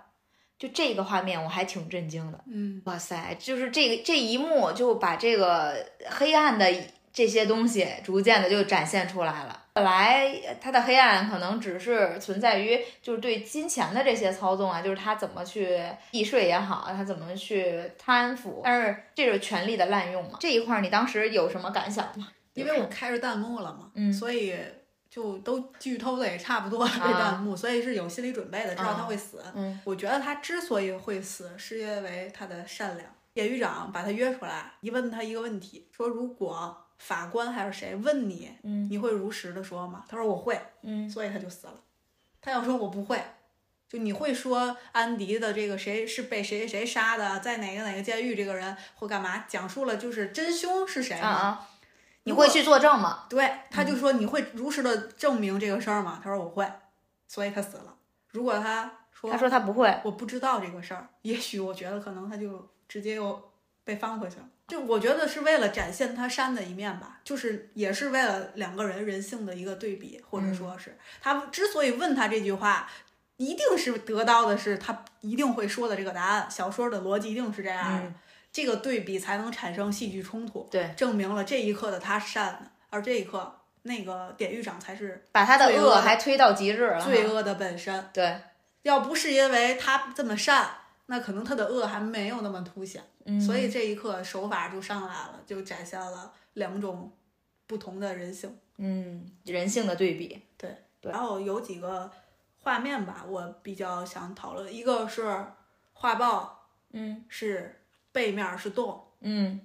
[0.58, 2.40] 就这个画面我还挺震惊的。
[2.48, 6.68] 嗯，哇塞，就是这个这一幕就把这个黑暗的
[7.16, 9.62] 这些东西逐渐的就展现出来了。
[9.72, 20.36] 本来他的黑暗可能只是存在于就是对金钱的这些操纵啊，就是他怎么去避税也好，他怎么去贪腐，但是这是权力的滥用嘛。
[20.38, 22.28] 这一块你当时有什么感想吗？
[22.52, 24.54] 因为我开着弹幕了嘛，嗯所以
[25.08, 29.42] 就都剧透的也差不多了，这弹幕，所以是有心理准备的，知道他会死。
[29.54, 33.08] 嗯我觉得他之所以会死，是因为他的善良。
[33.32, 40.04] 典狱长把他约出来，一问他一个问题，说如果法官还是谁问你，嗯你会如实的说吗？
[40.08, 41.74] 他说我会，嗯所以他就死了。
[42.40, 43.22] 他要说我不会，
[43.88, 51.66] 就你会说安迪的这个谁是被谁谁杀的，在哪个哪个监狱，这个人或干嘛，讲述了就是真凶是谁吗？
[52.24, 53.26] 你会去作证吗？
[53.28, 56.20] 对，他就说你会如实的证明这个事儿吗？
[56.22, 56.68] 他说我会，
[57.28, 57.94] 所以他死了。
[58.30, 60.00] 如果他说他说他不会。
[60.04, 63.50] 我不知道这个事儿，也许我觉得可能他就直接又
[63.84, 64.48] 被放回去了。
[64.68, 72.90] 就我觉得是为了展现他善的一面吧，就是也是为了两个人人性的一个对比，或者说是、他之所以问他这句话，
[73.36, 76.50] 一定是得到的是他一定会说的这个答案。
[76.50, 78.14] 小说的逻辑一定是这样的，嗯
[78.52, 87.00] 这个对比才能产生戏剧冲突，对，证明了这一刻的他是善的，而这一刻那个典狱长才是把他的恶还推到极致了。
[87.04, 88.08] 罪恶的本身。
[88.14, 88.40] 对，
[88.82, 90.70] 要不是因为他这么善，
[91.06, 93.02] 那可能他的恶还没有那么凸显。
[93.24, 97.12] 嗯，所以这一刻手法就上来了，就展现了两种
[97.66, 98.56] 不同的人性。
[98.76, 100.42] 嗯，人性的对比。
[100.56, 102.10] 对然后有几个
[102.58, 105.44] 画面吧，我比较想讨论，一个是
[105.92, 109.60] 画报嗯是背面是洞，嗯，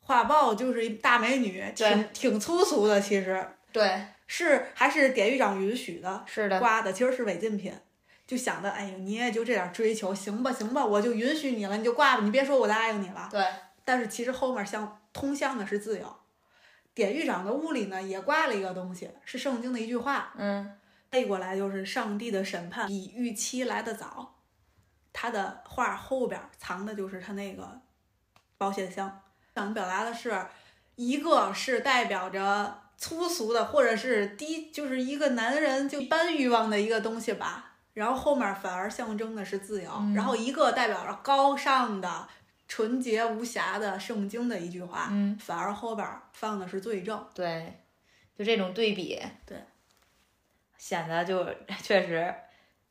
[0.00, 7.72] 画报就是一大美女，挺挺粗俗的，其实对，是还是典狱长允许的，是的，刮的其实是违禁品。
[8.26, 13.28] 就想着，哎呀，你也就这点追求，行吧，行吧，我就允许你了，你就挂吧，你别说我答应你了。
[13.30, 13.44] 对，
[13.84, 16.16] 但是其实后面相通向的是自由。
[16.92, 20.76] 典狱长的屋里呢也挂了一个东西，是圣经的一句话，嗯
[21.08, 24.34] 背过来就是“上帝的审判比预期来得早”。
[25.12, 27.80] 他的画后边藏的就是他那个
[28.58, 29.22] 保险箱，
[29.54, 30.46] 想表达的是，
[30.96, 37.75] 一个是代表着粗俗的或者是低，就是一个男人就一般欲望的一个东西吧。
[37.96, 42.28] 然后后面反而象征的是自由，嗯然后一个代表着高尚的、
[42.68, 47.26] 纯洁无瑕的圣经的一句话，嗯，反而后边放的是罪证。
[47.32, 47.80] 对，
[48.38, 49.56] 就这种对比，对，
[50.76, 51.42] 显得就
[51.82, 52.34] 确实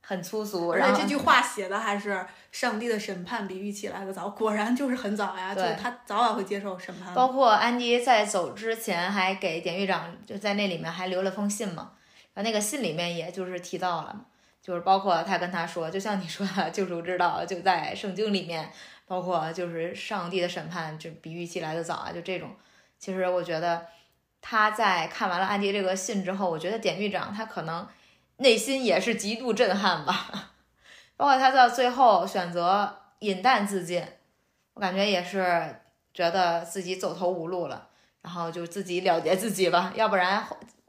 [0.02, 0.74] 很粗俗。
[0.74, 7.14] 然后而且这句话写的还是上帝的审判比预期来的早，果然就是很早呀，就他早晚会接受审判。
[7.14, 11.92] 包括安迪在走之前还给典狱长就在那里面还留了封信嘛，
[12.34, 14.26] 然后那个信里面也就是提到了，
[14.66, 18.68] 就是包括他跟他说，就像你说的，救赎之道就在圣经里面，
[19.06, 22.50] 包括就是上帝的审判就比预期来的早啊，就这种
[22.98, 23.86] 其实我觉得
[24.42, 27.88] 他在看完了安迪这个信之后，我觉得典狱长他可能
[28.38, 30.52] 内心也是极度震撼吧。
[31.16, 34.04] 包括他到最后选择饮弹自尽，
[34.74, 35.76] 我感觉也是
[36.12, 37.90] 觉得自己走投无路了，
[38.24, 40.44] 然后就自己了结自己吧，要不然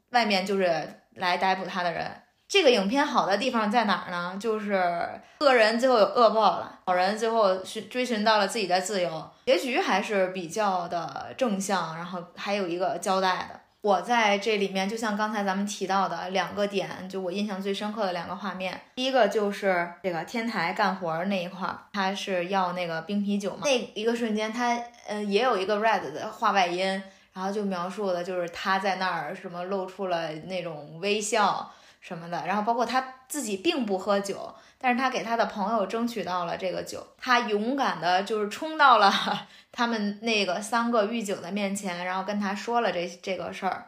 [0.09, 2.23] 外面就是来逮捕他的人。
[2.49, 4.37] 这个影片好的地方在哪儿呢？
[4.39, 13.59] 就是恶人最后有恶报了，好人最后寻追寻到了自己的自由，结局还是比较的正向，然后还有一个交代的。
[13.81, 18.79] 我在这里面，就像刚才咱们提到的两个点，就我印象最深刻的两个画面。
[18.95, 26.85] 第一个就是这个天台干活那一块，他是要那个冰啤酒嘛，那一个瞬间，他呃也有一个 red 的画外音，
[27.33, 31.69] 然后就描述的就是他在那儿什么露出了那种微笑。
[32.07, 39.11] 什么的，然后包括他自己并不喝酒，但是他给他的朋友争取到了这个酒，他勇敢的就是冲到了
[39.73, 43.87] 他们那个三个狱警的面前，然后跟他说了这这个事儿，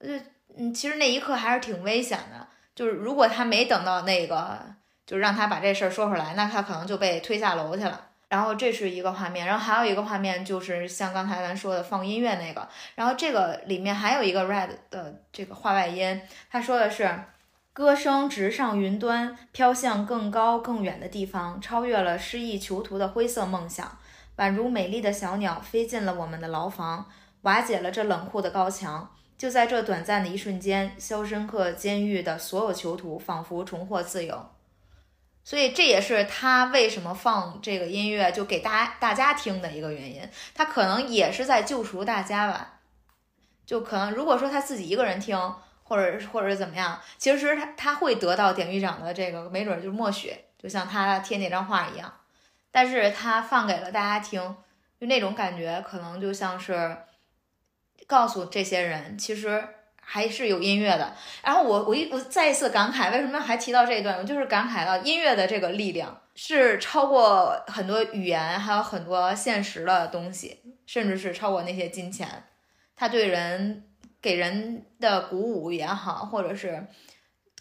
[0.00, 0.08] 就
[0.56, 4.58] 嗯，其实那一刻还是挺危险的，就是如果他没等到那个，
[5.06, 8.06] 就让他把这事儿说出来，那他可能就被推下楼去了。
[8.30, 16.18] 然后这是一个画面，然后还有一个画面就是像刚才咱说的放音乐那个，然后这个里面还有一个 red 的这个画外音，
[16.50, 17.10] 他说的是。
[17.74, 23.96] 歌声直上云端，飘向更高更远的地方，超越了失意囚徒的灰色梦想，
[24.36, 27.06] 宛如美丽的小鸟飞进了我们的牢房，
[27.40, 29.10] 瓦解了这冷酷的高墙。
[29.38, 34.50] 就在这短暂的一瞬间，肖申克监狱的所有囚徒仿佛重获自由。
[35.42, 40.20] 所以这也是他为什么放这个音乐就给大家大家听的一个原因。
[40.54, 42.80] 他可能也是在救赎大家吧。
[43.64, 45.54] 就可能如果说他自己一个人听。
[45.92, 46.98] 或者或者怎么样？
[47.18, 52.10] 其实他他会得到典狱长的这个，没准就是默许，就像他贴那张画一样。
[52.70, 54.40] 但是他放给了大家听，
[54.98, 56.96] 就那种感觉，可能就像是
[58.06, 59.62] 告诉这些人，其实
[60.00, 61.12] 还是有音乐的。
[61.44, 64.16] 然后我我一我再一次感慨，为什么还提到这一段？
[64.16, 72.44] 我就是感慨到音乐的这个力量是超过很多语言，还有很多现实的东西，甚至是超过那些金钱。
[72.96, 73.90] 他对人。
[74.22, 76.86] 给人的鼓舞也好，或者是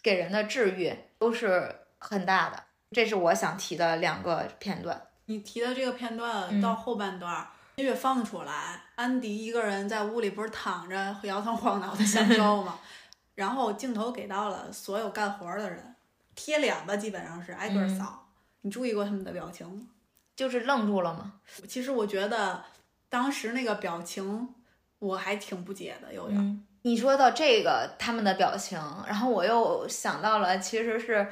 [0.04, 2.64] 给人的治愈，都是很大的。
[2.92, 5.02] 这是我想提的两个片段。
[5.26, 7.48] 你提的这个片段到后半段，
[7.78, 12.80] 音乐放出来，安迪一个人在屋里不是躺着摇头晃脑的享受吗？
[13.34, 15.96] 然后镜头给到了所有干活的人，
[16.36, 18.28] 贴脸吧，基本上是挨个扫。
[18.62, 19.88] 你注意过他们的表情吗？
[20.36, 21.40] 就是愣住了吗？
[21.68, 22.64] 其实我觉得
[23.10, 24.54] 当时那个表情。
[25.02, 26.64] 我还挺不解的，有点。
[26.84, 31.28] 你说到这个他们的表情，然后我又想到了，其实是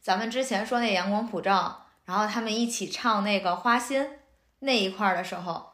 [0.00, 4.04] 咱们之前说那阳光普照，然后他们一起唱那个花心
[4.58, 5.70] 那一块的时候，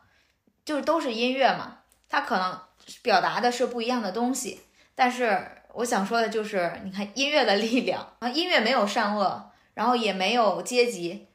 [0.63, 2.61] 就是都是音乐嘛，它可能
[3.01, 4.61] 表达的是不一样的东西。
[4.95, 11.29] 但是我想说的就是，你看音乐的力量啊，音乐没有善恶，然后也没有阶级，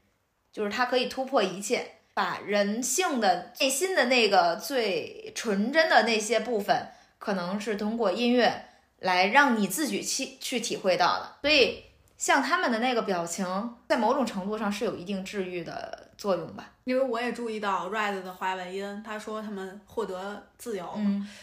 [0.52, 1.93] 就是它可以突破一切。
[2.14, 8.66] 把人性的内心的那个最纯真的那些部分，可能是通过音乐
[9.00, 11.36] 来让你自己去去体会到的。
[11.42, 11.84] 所以，
[12.18, 16.70] 像他们的那个表情，在某种程度上是有一定治愈的作用吧。
[16.84, 20.88] 因为我也注意到 Red 的华外音，他说他们获得自由，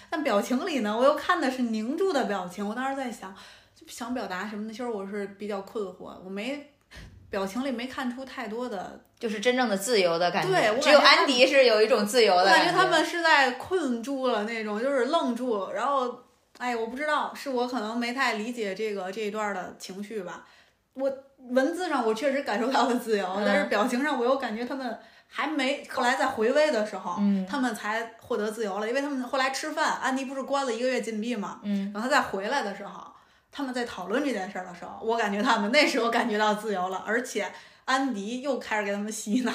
[0.09, 2.67] 但表情里呢，我又看的是凝住的表情。
[2.67, 3.35] 我当时在想，
[3.75, 4.71] 就想表达什么呢？
[4.71, 6.71] 其实我是比较困惑，我没
[7.29, 9.01] 表情里没看出太多的。
[9.21, 12.73] 就是真正的自由的感觉，对，只有安迪是有一种自由的感觉。
[12.73, 15.71] 他们是在困住了那种，就是愣住。
[15.73, 16.23] 然后，
[16.57, 20.47] 哎，我不知道，是我可能没太理解这个这一段的情绪吧。
[20.95, 21.13] 我
[21.51, 25.87] 文字上我确实感受到了自由，但是表情上我又感觉他们还没。
[25.91, 33.07] 后来在回味的时候，他们才获得自由了，因为他们后来吃饭，安迪不是关了一个月禁闭嘛，嗯，然后他再回来的时候，
[33.53, 37.53] 他们在讨论这件事的时候，我感觉他们那时候感觉到自由了，而且。
[37.91, 39.53] 安迪又开始给他们洗脑，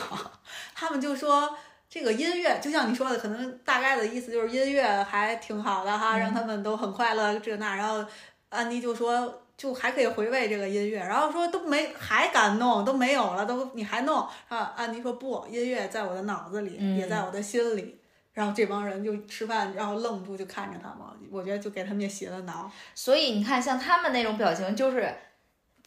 [0.73, 1.55] 他们就说
[1.89, 7.73] 这个音乐就像你说的，可能大概的意思就是音乐还挺好的哈，让他们都很快乐这那。
[7.73, 8.05] 然后
[8.49, 14.73] 安迪就说就还可以回味这个音乐，然后说都没还敢弄都没有了，都你还弄啊？
[14.75, 18.01] 安迪说不，音乐在我的脑子里，也在我的心里。
[18.33, 22.69] 然后这帮人就吃饭，然后愣住就看着他们，我觉得就给他们也洗了脑。
[22.93, 25.15] 所以你看，像他们那种表情，就是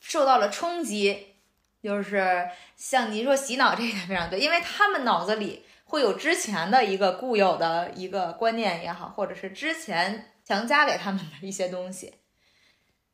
[0.01, 1.35] 受到了冲击。
[1.83, 12.15] 就是像您说洗脑这一点非常对，因为他们脑子里会有之前的一个固有的一个观念也好，或者是之前强加给他们的一些东西。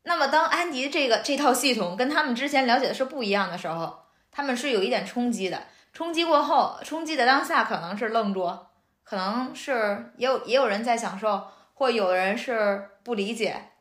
[0.03, 5.63] 那么当安迪这个这套系统跟他们之前了解的是不一样的时候，他们是有一点冲击的。
[5.93, 8.51] 冲击过后，冲击的当下可能是愣住，
[9.03, 13.71] 可能是也有也有人在享受，或有人是不理解，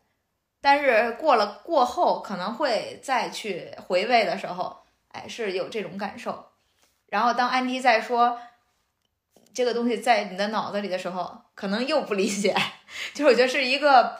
[0.64, 4.74] 但是过了过后，可能会再去回味的时候，
[5.08, 6.46] 哎，是有这种感受。
[7.10, 8.40] 然后当安迪在说
[9.52, 12.56] 这个东西在你的脑子里的时候，可能又不理解，
[13.12, 14.16] 就是我觉得是一个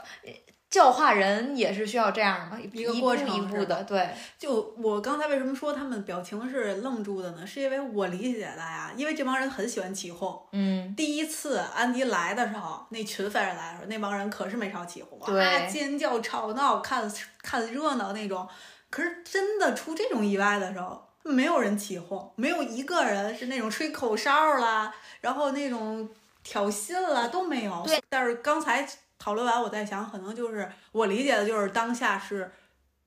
[0.75, 7.47] 教化人也是需要这样的一个步过程一步是的，对，就我刚才为什么说他们表情是愣住的呢？
[7.47, 10.37] 是因为我理解的呀，因为这帮人很喜欢起哄。
[10.51, 17.09] 嗯，第一次安迪来的时候，那群犯人来的时候，那帮人可是没少起哄啊，对尖叫、吵闹、看
[17.41, 18.49] 看热闹那种。
[18.91, 26.11] 可是真的出这种意外的时候，没有人起哄，没有一个人是那种吹口哨啦，然后那种
[26.43, 27.81] 挑衅啦都没有。
[27.87, 28.85] 对，但是刚才
[29.25, 32.53] 讨论完，我在想，可能就是我理解的就是当下是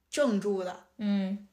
[0.10, 1.48] 怔住的，嗯，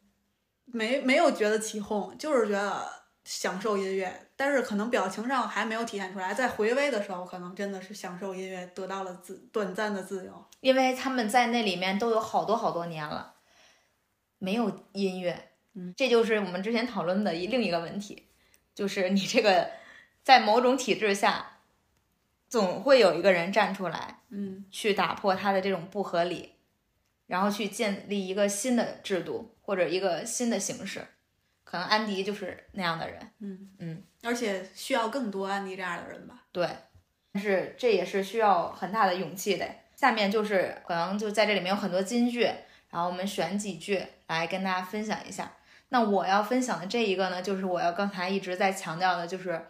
[0.64, 2.82] 没没有觉得起哄，就是觉得
[3.26, 6.32] 享受音乐，但是可能表情上还没有体现出来。
[6.32, 10.42] 在回味的时候，可能真的是享受音乐，得到了自短暂的自由。
[10.60, 13.34] 因为他们在那里面都有好多好多年了，
[14.38, 18.28] 没有音乐，嗯，这就是我们之前讨论的一另一个问题，
[18.74, 19.72] 就是你这个
[20.22, 21.53] 在某种体制下，
[22.54, 26.52] 总会有一个人站出来嗯去打破他的这种不合理，
[27.26, 31.04] 然后去建立一个新的制度或者一个新的形式。
[31.64, 36.44] 可能安迪就是那样的人，嗯嗯，而且需要更多安迪这样的人吧。
[36.52, 36.68] 对，
[37.32, 39.68] 但是这也是需要很大的勇气的。
[39.96, 45.50] 下面就是可能就在这里面有很多金句，然后我们选几句来跟大家分享一下。
[45.88, 49.60] 那我要分享的这一个呢，就是我要刚才一直在强调的，就是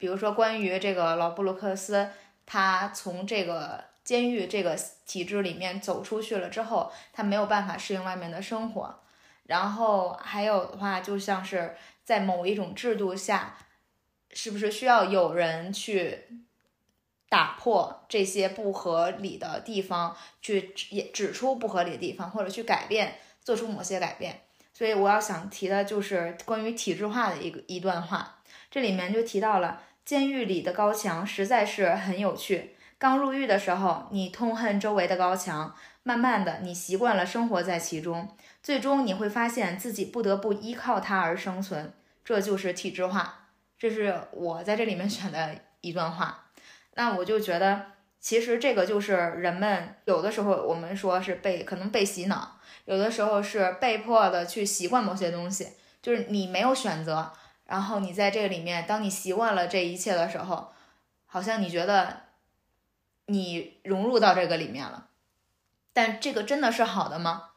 [0.00, 2.08] 比如说关于这个老布鲁克斯，
[2.46, 4.74] 他从这个监狱这个
[5.06, 8.98] 体制里面走出去了之后，他没有办法适应外面的生活。
[9.44, 13.58] 然后还有的话，就像是在某一种制度下，
[14.32, 16.24] 是不是需要有人去
[17.28, 24.40] 打破这些不合理的地方，去指也指出不合理的地方，或者去改变，做出某些改变？
[24.72, 28.38] 所以我要想提的就是关于体制化的一个一段话，
[28.70, 32.74] 这里面就提到了监狱里的高墙实在是很有趣。
[32.98, 38.28] 刚入狱的时候，你痛恨周围的高墙，慢慢的，你习惯了生活在其中，
[38.60, 41.92] 最终你会发现自己不得不依靠它而生存，
[42.24, 43.50] 这就是体制化。
[43.78, 46.46] 这是我在这里面 选的一段话。
[46.94, 47.80] 那我就觉得，
[48.18, 55.68] 其实这个就是人们有的时候我们说是被可能被洗脑，有的时候是被迫的去习惯某些东西，
[56.02, 57.32] 就是你没有选择，
[57.70, 60.72] 然后你在这个里面，当你习惯了这一切的时候，
[61.26, 62.22] 好像你觉得
[63.26, 65.06] 你融入到这个里面了，
[65.92, 67.50] 但这个真的是好的吗？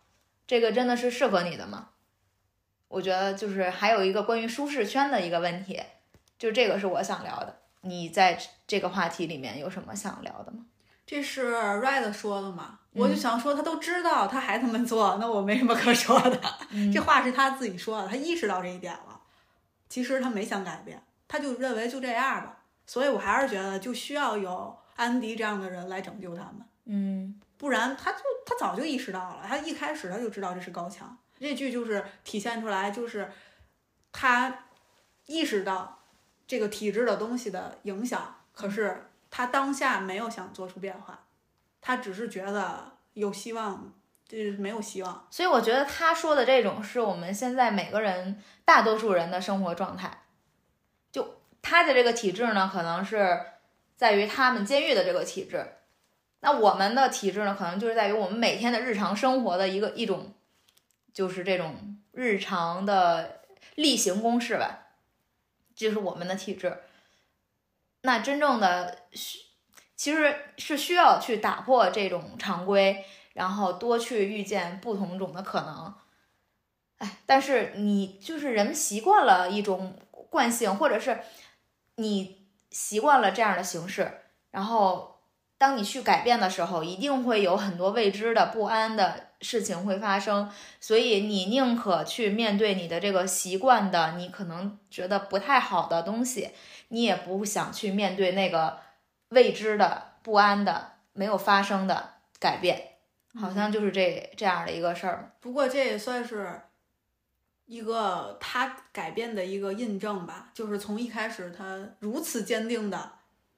[0.46, 1.90] 这个真的是适合你的吗？
[2.90, 5.82] 我觉得就是还有一个关于舒适圈的一个问题，
[6.38, 7.62] 就这个是我想聊的。
[7.82, 10.60] 你在这个话题里面有什么想聊的吗？
[11.08, 12.82] 这是 Red 说的嘛？
[12.92, 16.40] 我就想说，他都知道，他还这么做，那我没什么可说的。
[16.94, 19.13] 这话是他自己说的，他意识到这一点了。
[19.94, 22.64] 其实他没想改变，他就认为就这样吧。
[22.88, 26.66] 所以我还是觉得，就需要有安迪这样的人来拯救他们。
[26.86, 31.16] 嗯不然他就他早就意识到了，他一开始他就知道这是高墙。
[31.40, 33.32] 这句就是体现出来，就是
[34.12, 34.66] 他
[35.28, 36.00] 意识到
[36.48, 41.28] 这个体制的东西的影响，可是他当下没有想做出变化，
[41.82, 43.94] 他只是觉得有希望，
[44.38, 45.28] 就是没有希望。
[45.30, 50.24] 所以我觉得他说的这种是我们现在每个人大多数人的生活状态。
[51.12, 53.40] 就他的这个体制呢，可能是
[53.96, 55.76] 在于他们监狱的这个体制。
[56.40, 60.34] 那我们的体制呢，可能就是在于我们每天的日常生活的一个一种，
[61.14, 63.42] 就是这种日常的
[63.76, 64.88] 例行公事吧，
[65.74, 66.80] 就是我们的体制。
[68.02, 69.40] 那真正的需
[69.96, 75.94] 其实是需要去打破这种常规，然后多去遇见不同种的可能。
[77.00, 79.96] 哎，但是你就是人习惯了一种
[80.30, 81.20] 惯性，或者是
[81.96, 84.22] 你习惯了这样的形式，
[84.52, 85.20] 然后
[85.58, 90.50] 当你去改变的时候，一定会有很多未知的、不安的事情会发生。
[90.80, 96.52] 所以你宁可去面对你的这个习惯的，你可能觉得不太好的东西，
[96.90, 98.80] 你也不想去面对那个
[99.30, 102.93] 未知的、不安的、没有发生的改变。
[103.40, 105.32] 好像就是这这样的一个事儿。
[105.40, 106.62] 不过这也算是
[107.66, 113.12] 一个他改变的一个印证吧，就是从一开始他如此坚定的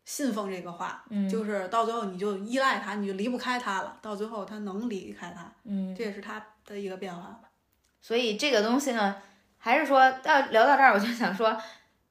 [0.06, 7.50] 信奉这个话，嗯就是到最后你就依赖他，你就离不开他了，到最后他能离开他，嗯，这也是他的一个变化吧。
[8.02, 9.16] 所以这个东西呢，
[9.58, 11.60] 还是说到聊到这儿，我就想说，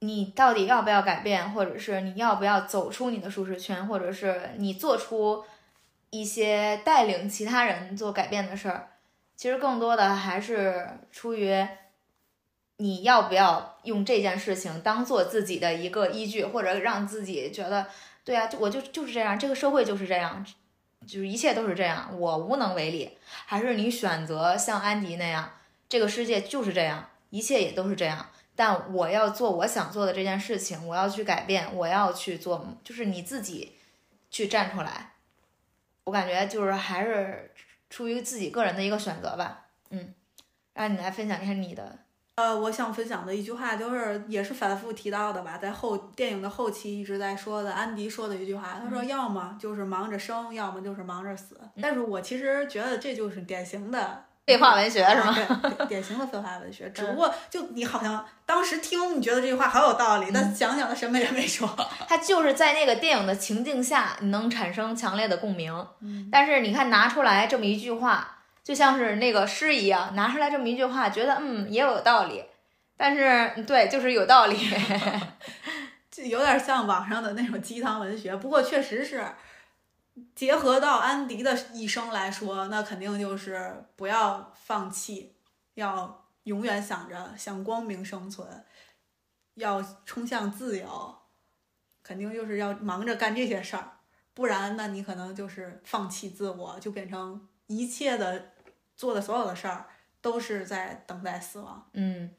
[0.00, 5.44] 你到底要不要改变，或者是你要不要走出你的舒适圈，或者是你做出
[6.14, 8.90] 一些带领其他人做改变的事儿，
[9.34, 11.66] 其实更多的还是出于
[12.76, 17.88] 你要不要用这件事情当做自己的一个依据，或者让自己觉得，
[18.24, 20.46] 对啊，就我就就是这样，这个社会就是这样，
[21.04, 23.18] 就是一切都是这样，我无能为力。
[23.46, 25.50] 还是你选择像安迪那样，
[25.88, 28.30] 这个世界就是这样，一切也都是这样。
[28.54, 33.72] 但我要做我想做的这件事情，我要去改变，我要去做，就是你自己
[34.30, 35.13] 去站出来。
[36.04, 37.50] 我感觉就是还是
[37.90, 39.66] 出于自己个人的一个选择吧。
[39.90, 40.14] 嗯，
[40.72, 41.98] 让你来分享一下你的。
[42.36, 51.60] 呃，我想分享的一句话就是，也是反复提到的吧，在后电影的后期一直在说的，安迪说的一句话，他说嗯要么就是忙着生，要么就是忙着死。
[51.80, 55.34] 但是我其实觉得这就是典型的废话文学是吗？
[55.88, 56.88] 典型的废话文学。
[56.94, 61.68] 只不过就你好像当时听，你觉得这句话好有道理，但想想他什么也没说。
[62.06, 65.74] 他就是在那个电影的情境下，你能产生强烈的共鸣。
[66.00, 72.44] 嗯但是你看拿出来这么一句话，就像是那个诗一样，拿出来这么一句话，觉得嗯也有道理。
[72.96, 74.56] 但是对，就是有道理。
[76.12, 79.26] 就有点像网上的那种鸡汤文学，不过确实是
[80.34, 85.34] 结合到安迪的一生来说，那肯定就是不要放弃，
[85.74, 88.64] 要永远想着向光明生存，
[89.54, 91.18] 要冲向自由，
[92.02, 93.98] 肯定就是要忙着干这些事儿，
[94.34, 98.52] 不然那你可能就是放弃自我，就变成一切的
[98.96, 99.86] 做的所有的事儿
[100.20, 101.88] 都是在等待死亡。
[101.92, 102.32] 嗯，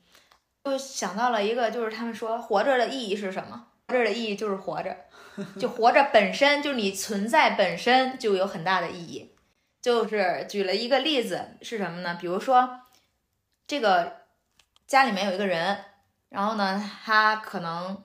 [0.64, 3.68] 就想到了一个，就是他们说活着的意义是什么？
[3.88, 4.96] 活着的意义就是活着，
[5.60, 9.36] 就活着本身就你存在本身就有很大的意义。
[9.82, 12.18] 就是举了一个例子是什么呢？
[12.20, 12.82] 比如说，
[13.68, 14.22] 这个
[14.88, 15.86] 家里面有一个人，
[16.30, 18.04] 然后呢，他可能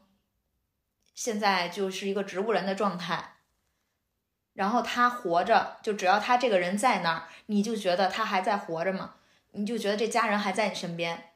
[1.15, 3.37] 现在就是一个植物人的状态，
[4.53, 9.15] 然后他活着，就只要他这个人在那儿，你就觉得他还在活着嘛，
[9.53, 11.30] 你就觉得这家人还在你身边，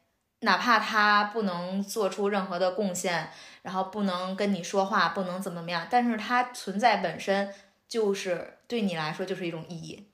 [0.45, 3.31] 哪怕他不能做出任何的贡献，
[3.63, 7.53] 然后不能跟你说话，不能怎么怎么样，但是他存在本身
[7.89, 10.09] 就是对你来说就是一种意义。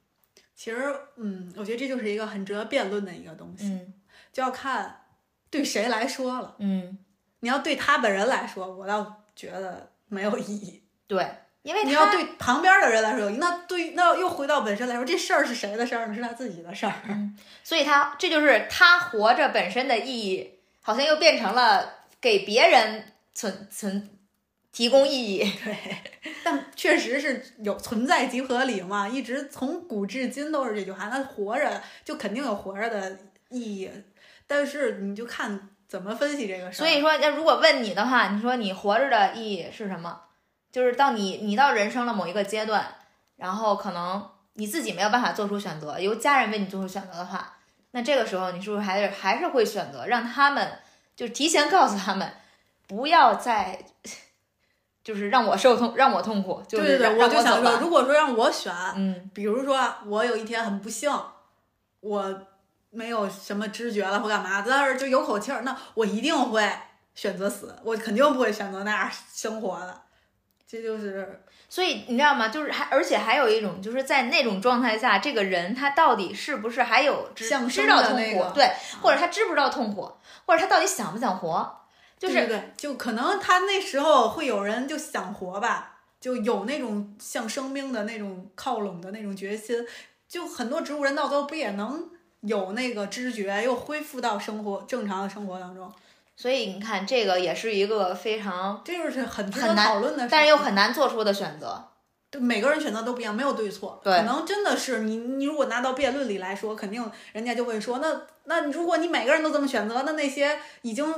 [0.54, 0.78] 其实，
[1.16, 3.66] 嗯，我觉得这就是一个很值得辩论的一个东西。
[3.66, 3.94] 嗯
[4.32, 5.06] 就要看
[5.50, 6.54] 对谁来说了。
[6.58, 6.96] 嗯，
[7.40, 10.84] 你要对他本人来说，我倒觉得没有意义。
[11.08, 11.28] 对，
[11.62, 16.14] 因为你要对旁边的人来说有那对那又回到本身来说，这事儿是谁的事儿呢？
[16.14, 16.92] 是他自己的事儿。
[17.62, 24.08] 所以他这就是他活着本身的意义，好像又变成了给别人存存
[24.72, 25.52] 提供意义。
[25.62, 25.76] 对
[26.42, 31.08] 但确实是有存在即合理嘛，一直从古至今都是这句话。
[31.08, 33.18] 那活着就肯定有活着的
[33.50, 33.90] 意义，
[34.46, 36.86] 但是你就看怎么分析这个事儿。
[36.86, 40.22] 所以说，要如果问你的话，你说你活着的意义是什么？
[40.72, 42.86] 就是到你你到人生的某一个阶段，
[43.36, 47.56] 然后可能你自己没有办法做出选择，由家人为你做出选择的话，
[47.92, 50.78] 那这个时候你是不是还是还是会选择让他们
[51.16, 52.32] 就提前告诉他们，
[52.86, 53.84] 不要再
[55.02, 57.78] 就是让我受痛，让我痛苦，就对对对，是我就想说。
[57.80, 61.10] 如果说让我选，嗯比如说我有一天很不幸，
[62.00, 62.42] 我
[62.90, 66.70] 没有什么知觉了或干嘛，但是就有口气儿，那我一定会
[67.14, 70.02] 选择死，我肯定不会选择那样生活的。
[70.70, 72.48] 这就是所以你知道吗？
[72.48, 78.16] 就是还而且还有一种，就是在那种状态下，这个人他到底是不是还有知知道痛苦？
[78.16, 78.70] 那个对，
[79.02, 80.12] 或者他知不知道痛苦，
[80.46, 81.76] 或者他到底想不想活？
[82.16, 89.84] 就是对对对，就可能他那时候会有人就想活吧，就有那种向生命的那种靠拢的那种决心，
[90.28, 92.08] 就很多植物人到最后不也能
[92.42, 95.90] 有那个知觉，又恢复到生活正常的生活当中，
[96.40, 100.26] 所以你看，这个也是一个非常，这就是很很难讨论的。
[100.26, 101.84] 但是又很难做出的选择。
[102.30, 104.00] 对每个人选择都不一样，没有对错。
[104.02, 111.14] 对可能真的是你，你如果拿到辩论里来说，肯定人家就会说，那那如果你每个人都这么选择，那那些已经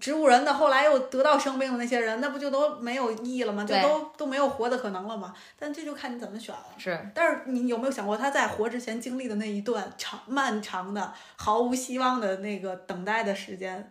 [0.00, 3.62] 植物人的后来又得到生病的那些人，那不就都没有意义了吗？
[3.62, 5.34] 就都都没有活的可能了吗？
[5.58, 6.64] 但这就看你怎么选了。
[6.78, 13.90] 是，但是你有没有想过，他在活之前经历的那一段长漫长的、毫无希望的那个等待的时间？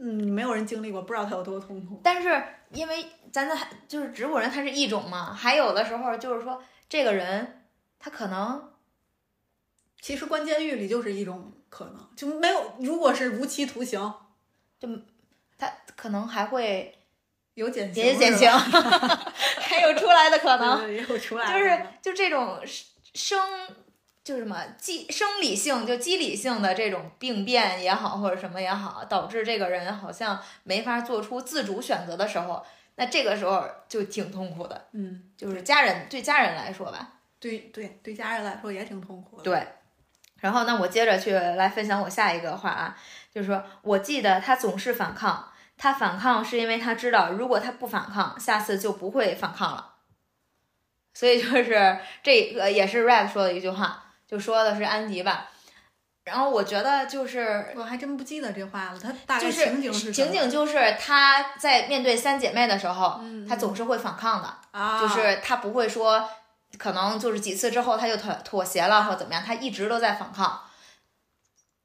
[0.00, 2.00] 嗯，没有人经历过，不知道他有多痛苦。
[2.04, 2.42] 但是
[2.72, 7.64] 因为咱的还就是植物人，他是一种嘛，还有的时候就是说，这个人
[7.98, 8.72] 他可能
[10.00, 12.74] 其实关监狱里就是一种可能，就没有。
[12.78, 14.00] 如果是无期徒刑，
[14.78, 14.88] 就
[15.58, 16.96] 他可能还会
[17.54, 20.88] 有减刑，也减刑，还有出来的可能。
[20.92, 22.60] 也有出来，就是就这种
[23.14, 23.40] 生，
[24.28, 32.62] 就什么机生理性就机理性的这种病变也好，或者什么也好，导致这个人好像没法做出自主选择的时候，
[32.96, 34.84] 那这个时候就挺痛苦的。
[34.92, 39.44] 嗯，就是家人对家人来说吧，对对对，家人来说也挺痛苦的。
[39.44, 39.66] 对。
[40.40, 42.94] 然后那我接着去来分享我下一个话啊，
[43.32, 49.94] 就是说我记得他总是反抗，他反抗是因为他知道如果他不反抗，下次就不会反抗了。
[51.14, 55.48] 所以就是这个也是 Red 说的一句话，就说的是安迪吧。
[56.24, 64.54] 然后我觉得就是我还真不记得这话了，他大概就是情景是情景就是他在面对三姐妹的时候，嗯他总是会反抗的。
[64.72, 66.28] 啊，就是他不会说，
[66.76, 70.60] 可能就是几次之后他就妥妥协了或者怎么样，他一直都在反抗。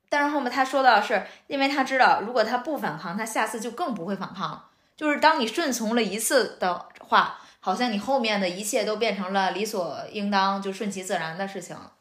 [0.09, 4.65] 但是后面他说到是因为他知道，如果他不反抗，他下次就更不会反抗了。
[4.97, 11.93] 就是当你顺从了一次的话，好像你后面的一切都变成了理所应当，就顺其自然的事情了。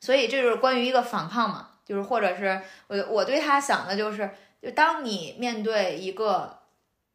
[0.00, 4.30] 所以这就是关于一个反抗嘛，就是或者是我我对他想的就是，
[4.62, 6.58] 就当你面对一个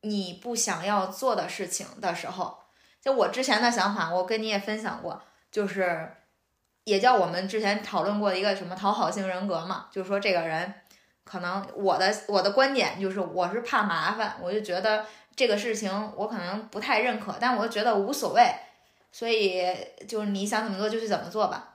[0.01, 2.57] 你不想要做的事情的时候，
[3.01, 5.21] 就我之前的想法，我跟你也分享过，
[5.51, 6.11] 就是
[6.85, 10.73] 也叫我们之前讨论过一个什么讨好型人格嘛，就是说这个人
[11.23, 15.05] 可能我的我的观点就是我是怕麻烦，我就觉得
[15.35, 18.43] 这个事情我可能不太认可，但我觉得无所谓，
[19.11, 19.63] 所以
[20.07, 21.70] 就是你想怎么做就去怎么做吧。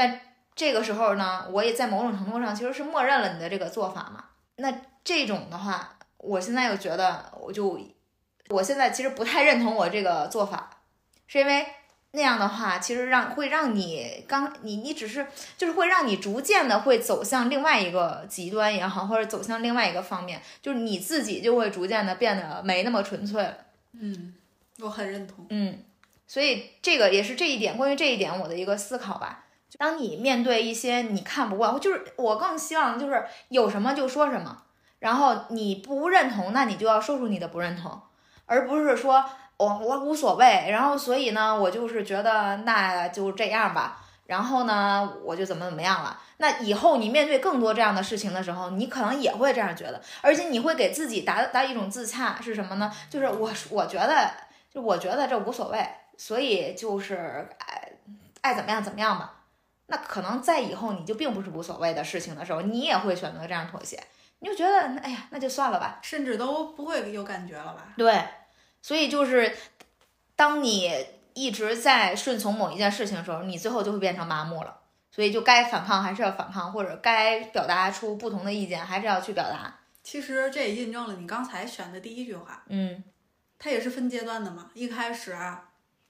[0.00, 0.18] 但
[0.54, 4.24] 这个时候呢，我也在某种程度上其实是默认了你的这个做法嘛。
[4.56, 4.72] 那
[5.04, 7.78] 这种的话，我现在又觉得，我就
[8.48, 10.70] 我现在其实不太认同我这个做法，
[11.26, 11.66] 是因为
[12.12, 15.26] 那样的话，其实让会让你刚你你只是
[15.58, 23.54] 就是会让你逐渐的会走向另外一个极端也好，或者走向另外一个方面，就是你自己就会逐渐的变得没那么纯粹了。
[23.92, 24.32] 嗯，
[24.78, 25.44] 我很认同。
[25.50, 25.84] 嗯，
[26.26, 29.44] 所以这个也是这一点，关于这一点我的一个思考吧。
[29.78, 34.62] 当你面对一些你看不惯，就是我更希望就是有什么就说什么，
[34.98, 38.00] 然后你不认同，那你就要说出你的不认同，
[38.46, 39.24] 而不是说
[39.56, 46.18] 我我无所谓，然后所以呢，我就是觉得那就这样吧，然后呢，我就怎么怎么样了。
[46.38, 52.90] 那以后你面对更多这样的事情的时候，你可能也会这样觉得，而且你会给自己达达一种自洽，是什么呢？
[53.08, 54.30] 就是我我觉得，
[54.72, 57.92] 就我觉得这无所谓，所以就是爱
[58.40, 59.34] 爱怎么样怎么样吧。
[59.90, 64.02] 那可能在以后你就并不是无所谓的事情的时候，你也会选择这样妥协，
[64.38, 65.98] 你就觉得哎呀，那就算了吧。
[66.02, 67.88] 甚至都不会有感觉了吧？
[67.96, 68.24] 对，
[68.80, 69.56] 所以就是
[70.36, 74.78] 当你一直在顺从某一件事情的时候，你最后就会变成麻木了。
[75.12, 79.74] 所以就该反抗还是要反抗，或者该表达出不同的意见还是要去表达。
[80.04, 83.02] 其实这也印证了你刚才选的第一句话，嗯
[83.58, 84.70] 它也是分阶段的嘛。
[84.72, 85.36] 一开始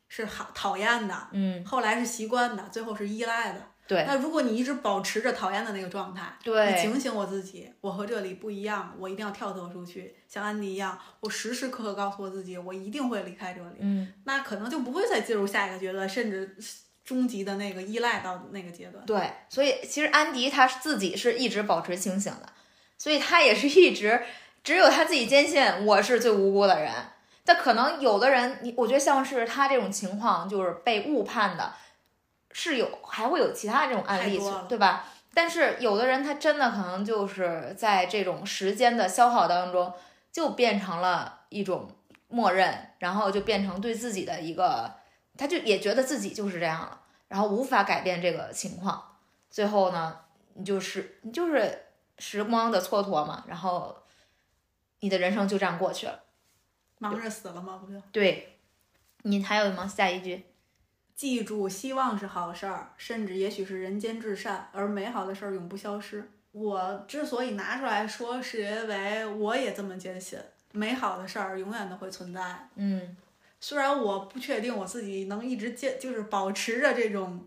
[0.07, 3.61] 是好讨厌的，嗯，后来是习惯的，最后是依赖的。
[3.91, 13.79] 对那如果你一直保持着讨厌的那个状态，对你对警醒我自己，我和这里不一样，我一定要跳脱出去，像安迪一样，我时时刻刻告诉我自己，我一定会离开这里。
[13.81, 16.57] 嗯那可能就不会再进入下一个阶段，甚至
[17.05, 19.05] 终极的那个依赖到那个阶段。
[19.05, 22.49] 对，所以其实安迪他自己是一直保持清醒的，
[22.97, 24.23] 所以他也是一直
[24.63, 26.93] 只有他自己坚信我是最无辜的人。
[27.45, 31.73] 但可能有的人，你我觉得像是他这种情况，就是被误判的，
[32.53, 34.39] 是有还会有其他这种案例
[34.69, 35.05] 对吧？
[35.33, 39.93] 但是有的人他真的可能就是在这种时间的消耗当中，
[40.33, 41.89] 就变成了一种
[42.29, 44.93] 默认，然后就变成对自己的一个，
[45.37, 49.17] 他就也觉得自己就是这样了，然后无法改变这个情况，
[49.51, 50.19] 最后呢，
[50.55, 51.87] 你就是你就是
[52.19, 53.97] 时光的蹉跎嘛，然后
[54.99, 56.21] 你的人生就这样过去了。
[56.99, 57.81] 忙着死了吗？
[57.83, 57.99] 不就？
[58.13, 58.59] 对，
[59.23, 59.87] 你还有吗？
[59.87, 60.45] 下一句，
[61.21, 66.27] 记住，希望是好事儿，甚至也许是人间至善，而美好的事儿永不消失。
[66.51, 70.39] 我之所以拿出来说，是因为我也这么坚信，
[70.73, 72.71] 美好的事儿永远都会存在。
[72.77, 73.15] 嗯
[73.61, 77.47] 虽然我不确定我自己能一直坚，就是保持着这种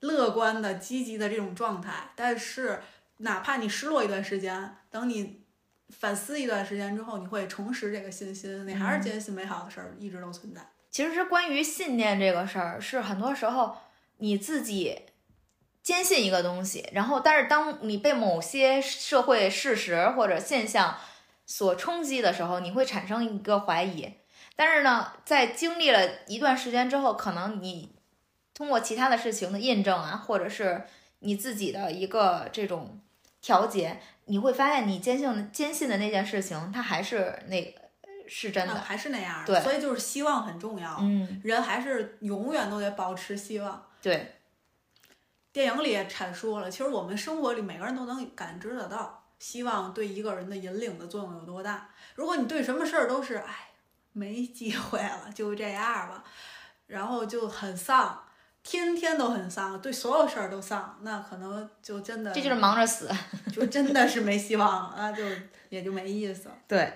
[0.00, 2.80] 乐观的、积极的这种状态，但是
[3.18, 5.44] 哪怕你失落一段时间，等你
[5.90, 10.60] 反思一段时间之后，你会重拾这个信心，你还是坚信美好的事儿一直都存在。
[10.90, 13.76] 其实是关于信念这个事儿，是很多时候
[14.18, 15.02] 你自己
[15.82, 20.96] 坚信一个东西，然后但是当你被某些社会事实或者现象
[21.46, 24.14] 所冲击的时候，你会产生一个怀疑。
[24.56, 27.92] 但是呢，在经历了一段时间之后，可能你
[28.52, 30.84] 通过其他的事情的印证啊，或者是
[31.20, 33.00] 你自己的一个这种
[33.40, 37.74] 调节，你会发现你坚信坚信的那件事情，它还是那
[38.28, 38.74] 是真的。
[38.74, 39.46] 啊还是那样的。
[39.46, 40.98] 对所以就是希望很重要。
[41.00, 43.86] 嗯，人还是永远都得保持希望。
[44.00, 44.36] 对，
[45.52, 51.88] 电影里也阐述了，其实我们生活里每个人都能感知得到，希望对一个人的引领的作用有多大。
[52.14, 53.70] 如果你对什么事儿都是哎
[54.12, 56.22] 没机会了，就这样吧，
[56.86, 58.24] 然后就很丧，
[58.62, 63.08] 天天都很丧，对所有事儿都丧，那可能就真的这就是忙着死。
[63.52, 65.24] 就真的是没希望了，那就
[65.68, 66.54] 也就没意思了。
[66.66, 66.92] 对，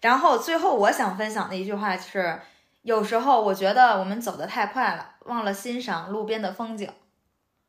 [0.00, 2.40] 然后最后我想分享的一句话是，
[2.82, 6.90] 有时候我觉得我们走得太快了，忘了欣赏路边的风景。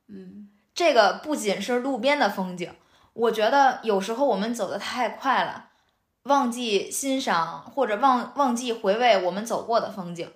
[0.07, 2.73] 嗯，这个不仅是路边的风景，
[3.13, 5.69] 我觉得有时候我们走得太快了，
[6.23, 10.31] 忘记欣赏或者忘忘记回味我们走过的风景。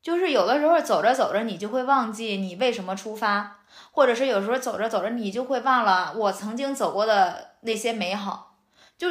[0.00, 3.58] 就是有的时候走着走着，你就会忘记你为什么出发，
[3.92, 8.56] 或者是有时候走着走着，你就会忘了我曾经走过的那些美好。
[8.98, 9.08] 就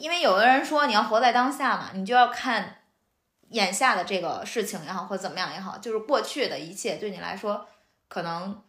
[0.00, 2.78] 因为有的人说你要活在当下嘛，你就要看
[3.50, 7.66] 眼下的这个事情也好，或怎么样也好，就是过去的一切对你来说
[8.08, 8.62] 可能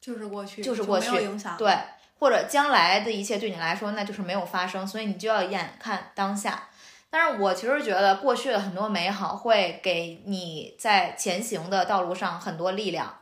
[0.00, 1.56] 就是过去，就是过去没有影响。
[1.56, 1.76] 对，
[2.18, 6.68] 或者将来的一切对你来说那就是没有发生，所以你就要眼看当下。
[7.08, 13.18] 但是我其实觉得过去的很多美好会给你在前行的道路上很多力量，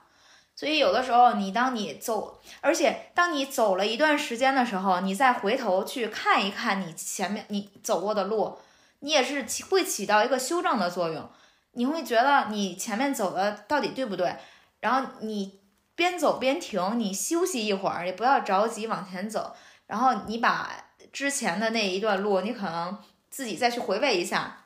[0.57, 8.59] 所以有的时候你当你走，而且当你走了一段时间的时候，你再回头去看一看你前面你走过的路，
[9.01, 11.29] 你也是起会起到一个修正的作用。
[11.73, 14.37] 你会觉得你前面走的到底对不对？
[14.79, 15.59] 然后你
[15.97, 19.57] 边走边停，你休息一会儿，也不要着急往前走。
[19.89, 20.71] 然后你把
[21.13, 22.97] 之前的那一段路，你可能
[23.29, 24.59] 自己再去回味一下。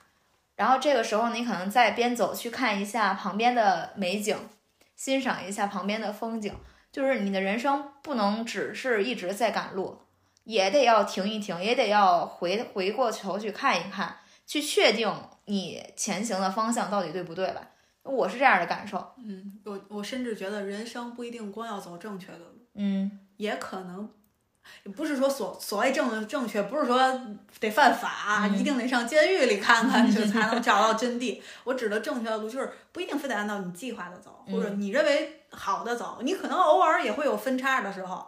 [0.57, 4.37] 然后这个时候，你可能再边走去看一下旁边的美景，
[4.99, 6.53] 欣赏一下旁边的风景。
[6.91, 9.99] 就是你的人生不能只是一直在赶路，
[10.45, 15.11] 也得要停一停，也得要回回过头去看一看，去确定
[15.45, 17.61] 你前行的方向到底对不对吧？
[18.03, 19.15] 我是这样的感受。
[19.19, 24.11] 嗯，我我甚至觉得人生不一定光要走正确的路，嗯也可能。
[24.85, 26.99] 也不是说所所谓正正确，不是说
[27.61, 31.41] 得犯法，嗯一定得上监狱里看看 就才能找到真谛。
[31.65, 38.27] 我指的正确的路，就是不一定非得按照你计划的走，或者嗯你认为好的走，你可能偶尔也会有分叉的时候。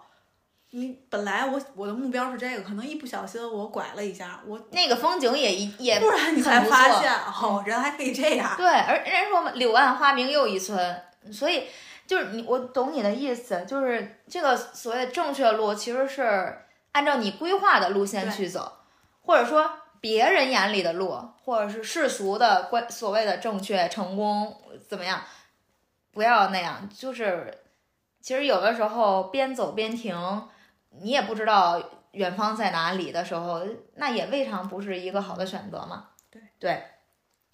[0.72, 8.54] 你本来我我的目标是这个，可能一不小心我拐了一下，我那个风景也一也突然你才发现，哦，人还可以这样。
[8.56, 11.64] 对，而人家说嘛，柳暗花明又一村，所以
[12.10, 16.58] 就是你，我懂你的意思，就是这个所谓的正确路，其实是
[16.90, 18.78] 按照你规划的路线去走，
[19.22, 25.22] 或者说别人眼里的路，或者是世俗的关所谓的正确、成功怎么样，
[26.10, 27.56] 不要那样，就是
[28.20, 30.48] 其实有的时候边走边停，
[31.00, 31.80] 你也不知道
[32.10, 33.62] 远方在哪里的时候，
[33.94, 36.08] 那也未尝不是一个好的选择嘛。
[36.28, 36.82] 对对。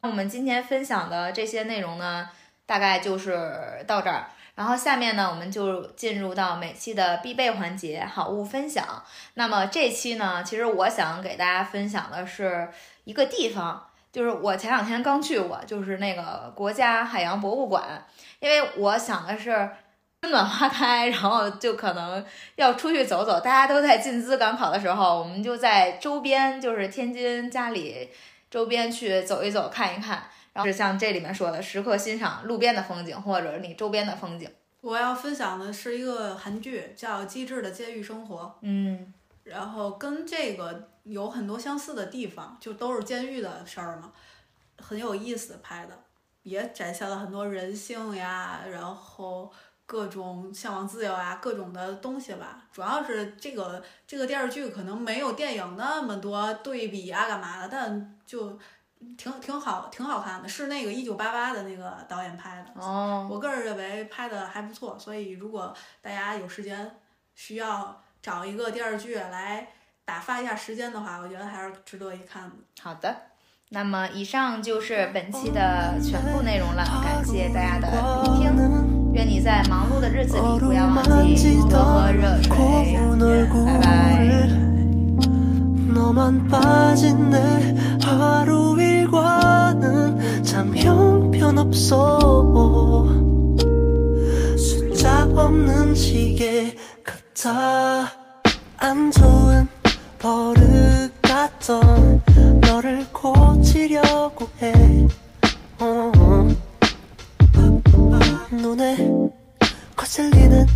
[0.01, 2.31] 那我们今天分享的这些内容呢，
[2.65, 4.31] 大概就是到这儿。
[4.57, 9.05] 然后下面呢，我们就进入到每期的必备环节——好物分享。
[9.35, 12.69] 那么这期呢，其实我想给大家分享的是
[13.05, 18.05] 一个地方，就是我前两天刚去过，就是那个国家海洋博物馆。
[18.41, 19.71] 因为我想的是
[20.23, 23.39] 春暖花开，然后就可能要出去走走。
[23.39, 28.09] 大家都在进资赶考的时候，我们就在周边，就是天津、家里
[28.51, 30.31] 周边去走一走、看一看。
[30.57, 34.51] 然后是像这里面说的，时刻欣赏路边的风景，或者你周边的风景。
[34.81, 38.43] 我要分享的是一个韩剧，叫《机智的监狱生活》。
[38.63, 39.13] 嗯
[39.45, 44.11] 然后跟这个有很多相似的地方，就都是监狱的事儿嘛，
[44.79, 45.97] 很有意思拍的，
[46.43, 49.53] 也展现了很多人性呀，然后
[49.87, 52.65] 各种向往自由啊，各种的东西吧。
[52.73, 58.59] 主要是这个这个电视剧可能没有电影那么多对比啊，干嘛的，但就
[59.17, 62.81] 挺挺好，挺好看的，是那个一九八八的那个导演拍的。
[62.81, 66.91] 哦，我个人认为拍的还不错，所以如果大家有时间
[67.35, 69.69] 需要找一个电视剧来
[70.05, 72.57] 打发一下时间的话，我觉得还是值得一看的。
[72.83, 73.15] 好的。
[73.71, 77.91] 那么以上就是本期的全部内容了，感谢大家的
[78.23, 79.13] 聆听。
[79.13, 81.03] 愿你在忙碌的日子里不要忘
[81.35, 82.51] 记多喝热水。
[83.65, 84.07] 拜拜。
[90.57, 92.19] 참 형편없어
[94.57, 98.11] 숫자 없는 시계 같아
[98.79, 99.69] 안 좋은
[100.19, 102.23] 버릇 같던
[102.63, 104.73] 너를 고치려고 해
[105.79, 106.11] 어.
[108.51, 108.97] 눈에
[109.95, 110.67] 거슬리는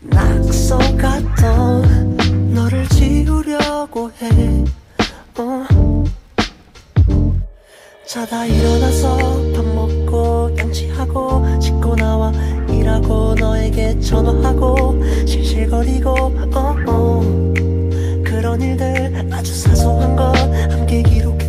[0.00, 2.16] 낙서 같던
[2.54, 4.64] 너를 지우려고 해
[5.36, 5.66] 어.
[8.06, 9.16] 자다 일어나서
[9.52, 12.32] 밥 먹고 양치하고 씻고 나와
[12.68, 16.10] 일하고 너에게 전화하고 실실거리고
[16.54, 17.20] 어어.
[18.24, 20.36] 그런 일들 아주 사소한 것
[20.70, 21.45] 함께 기록해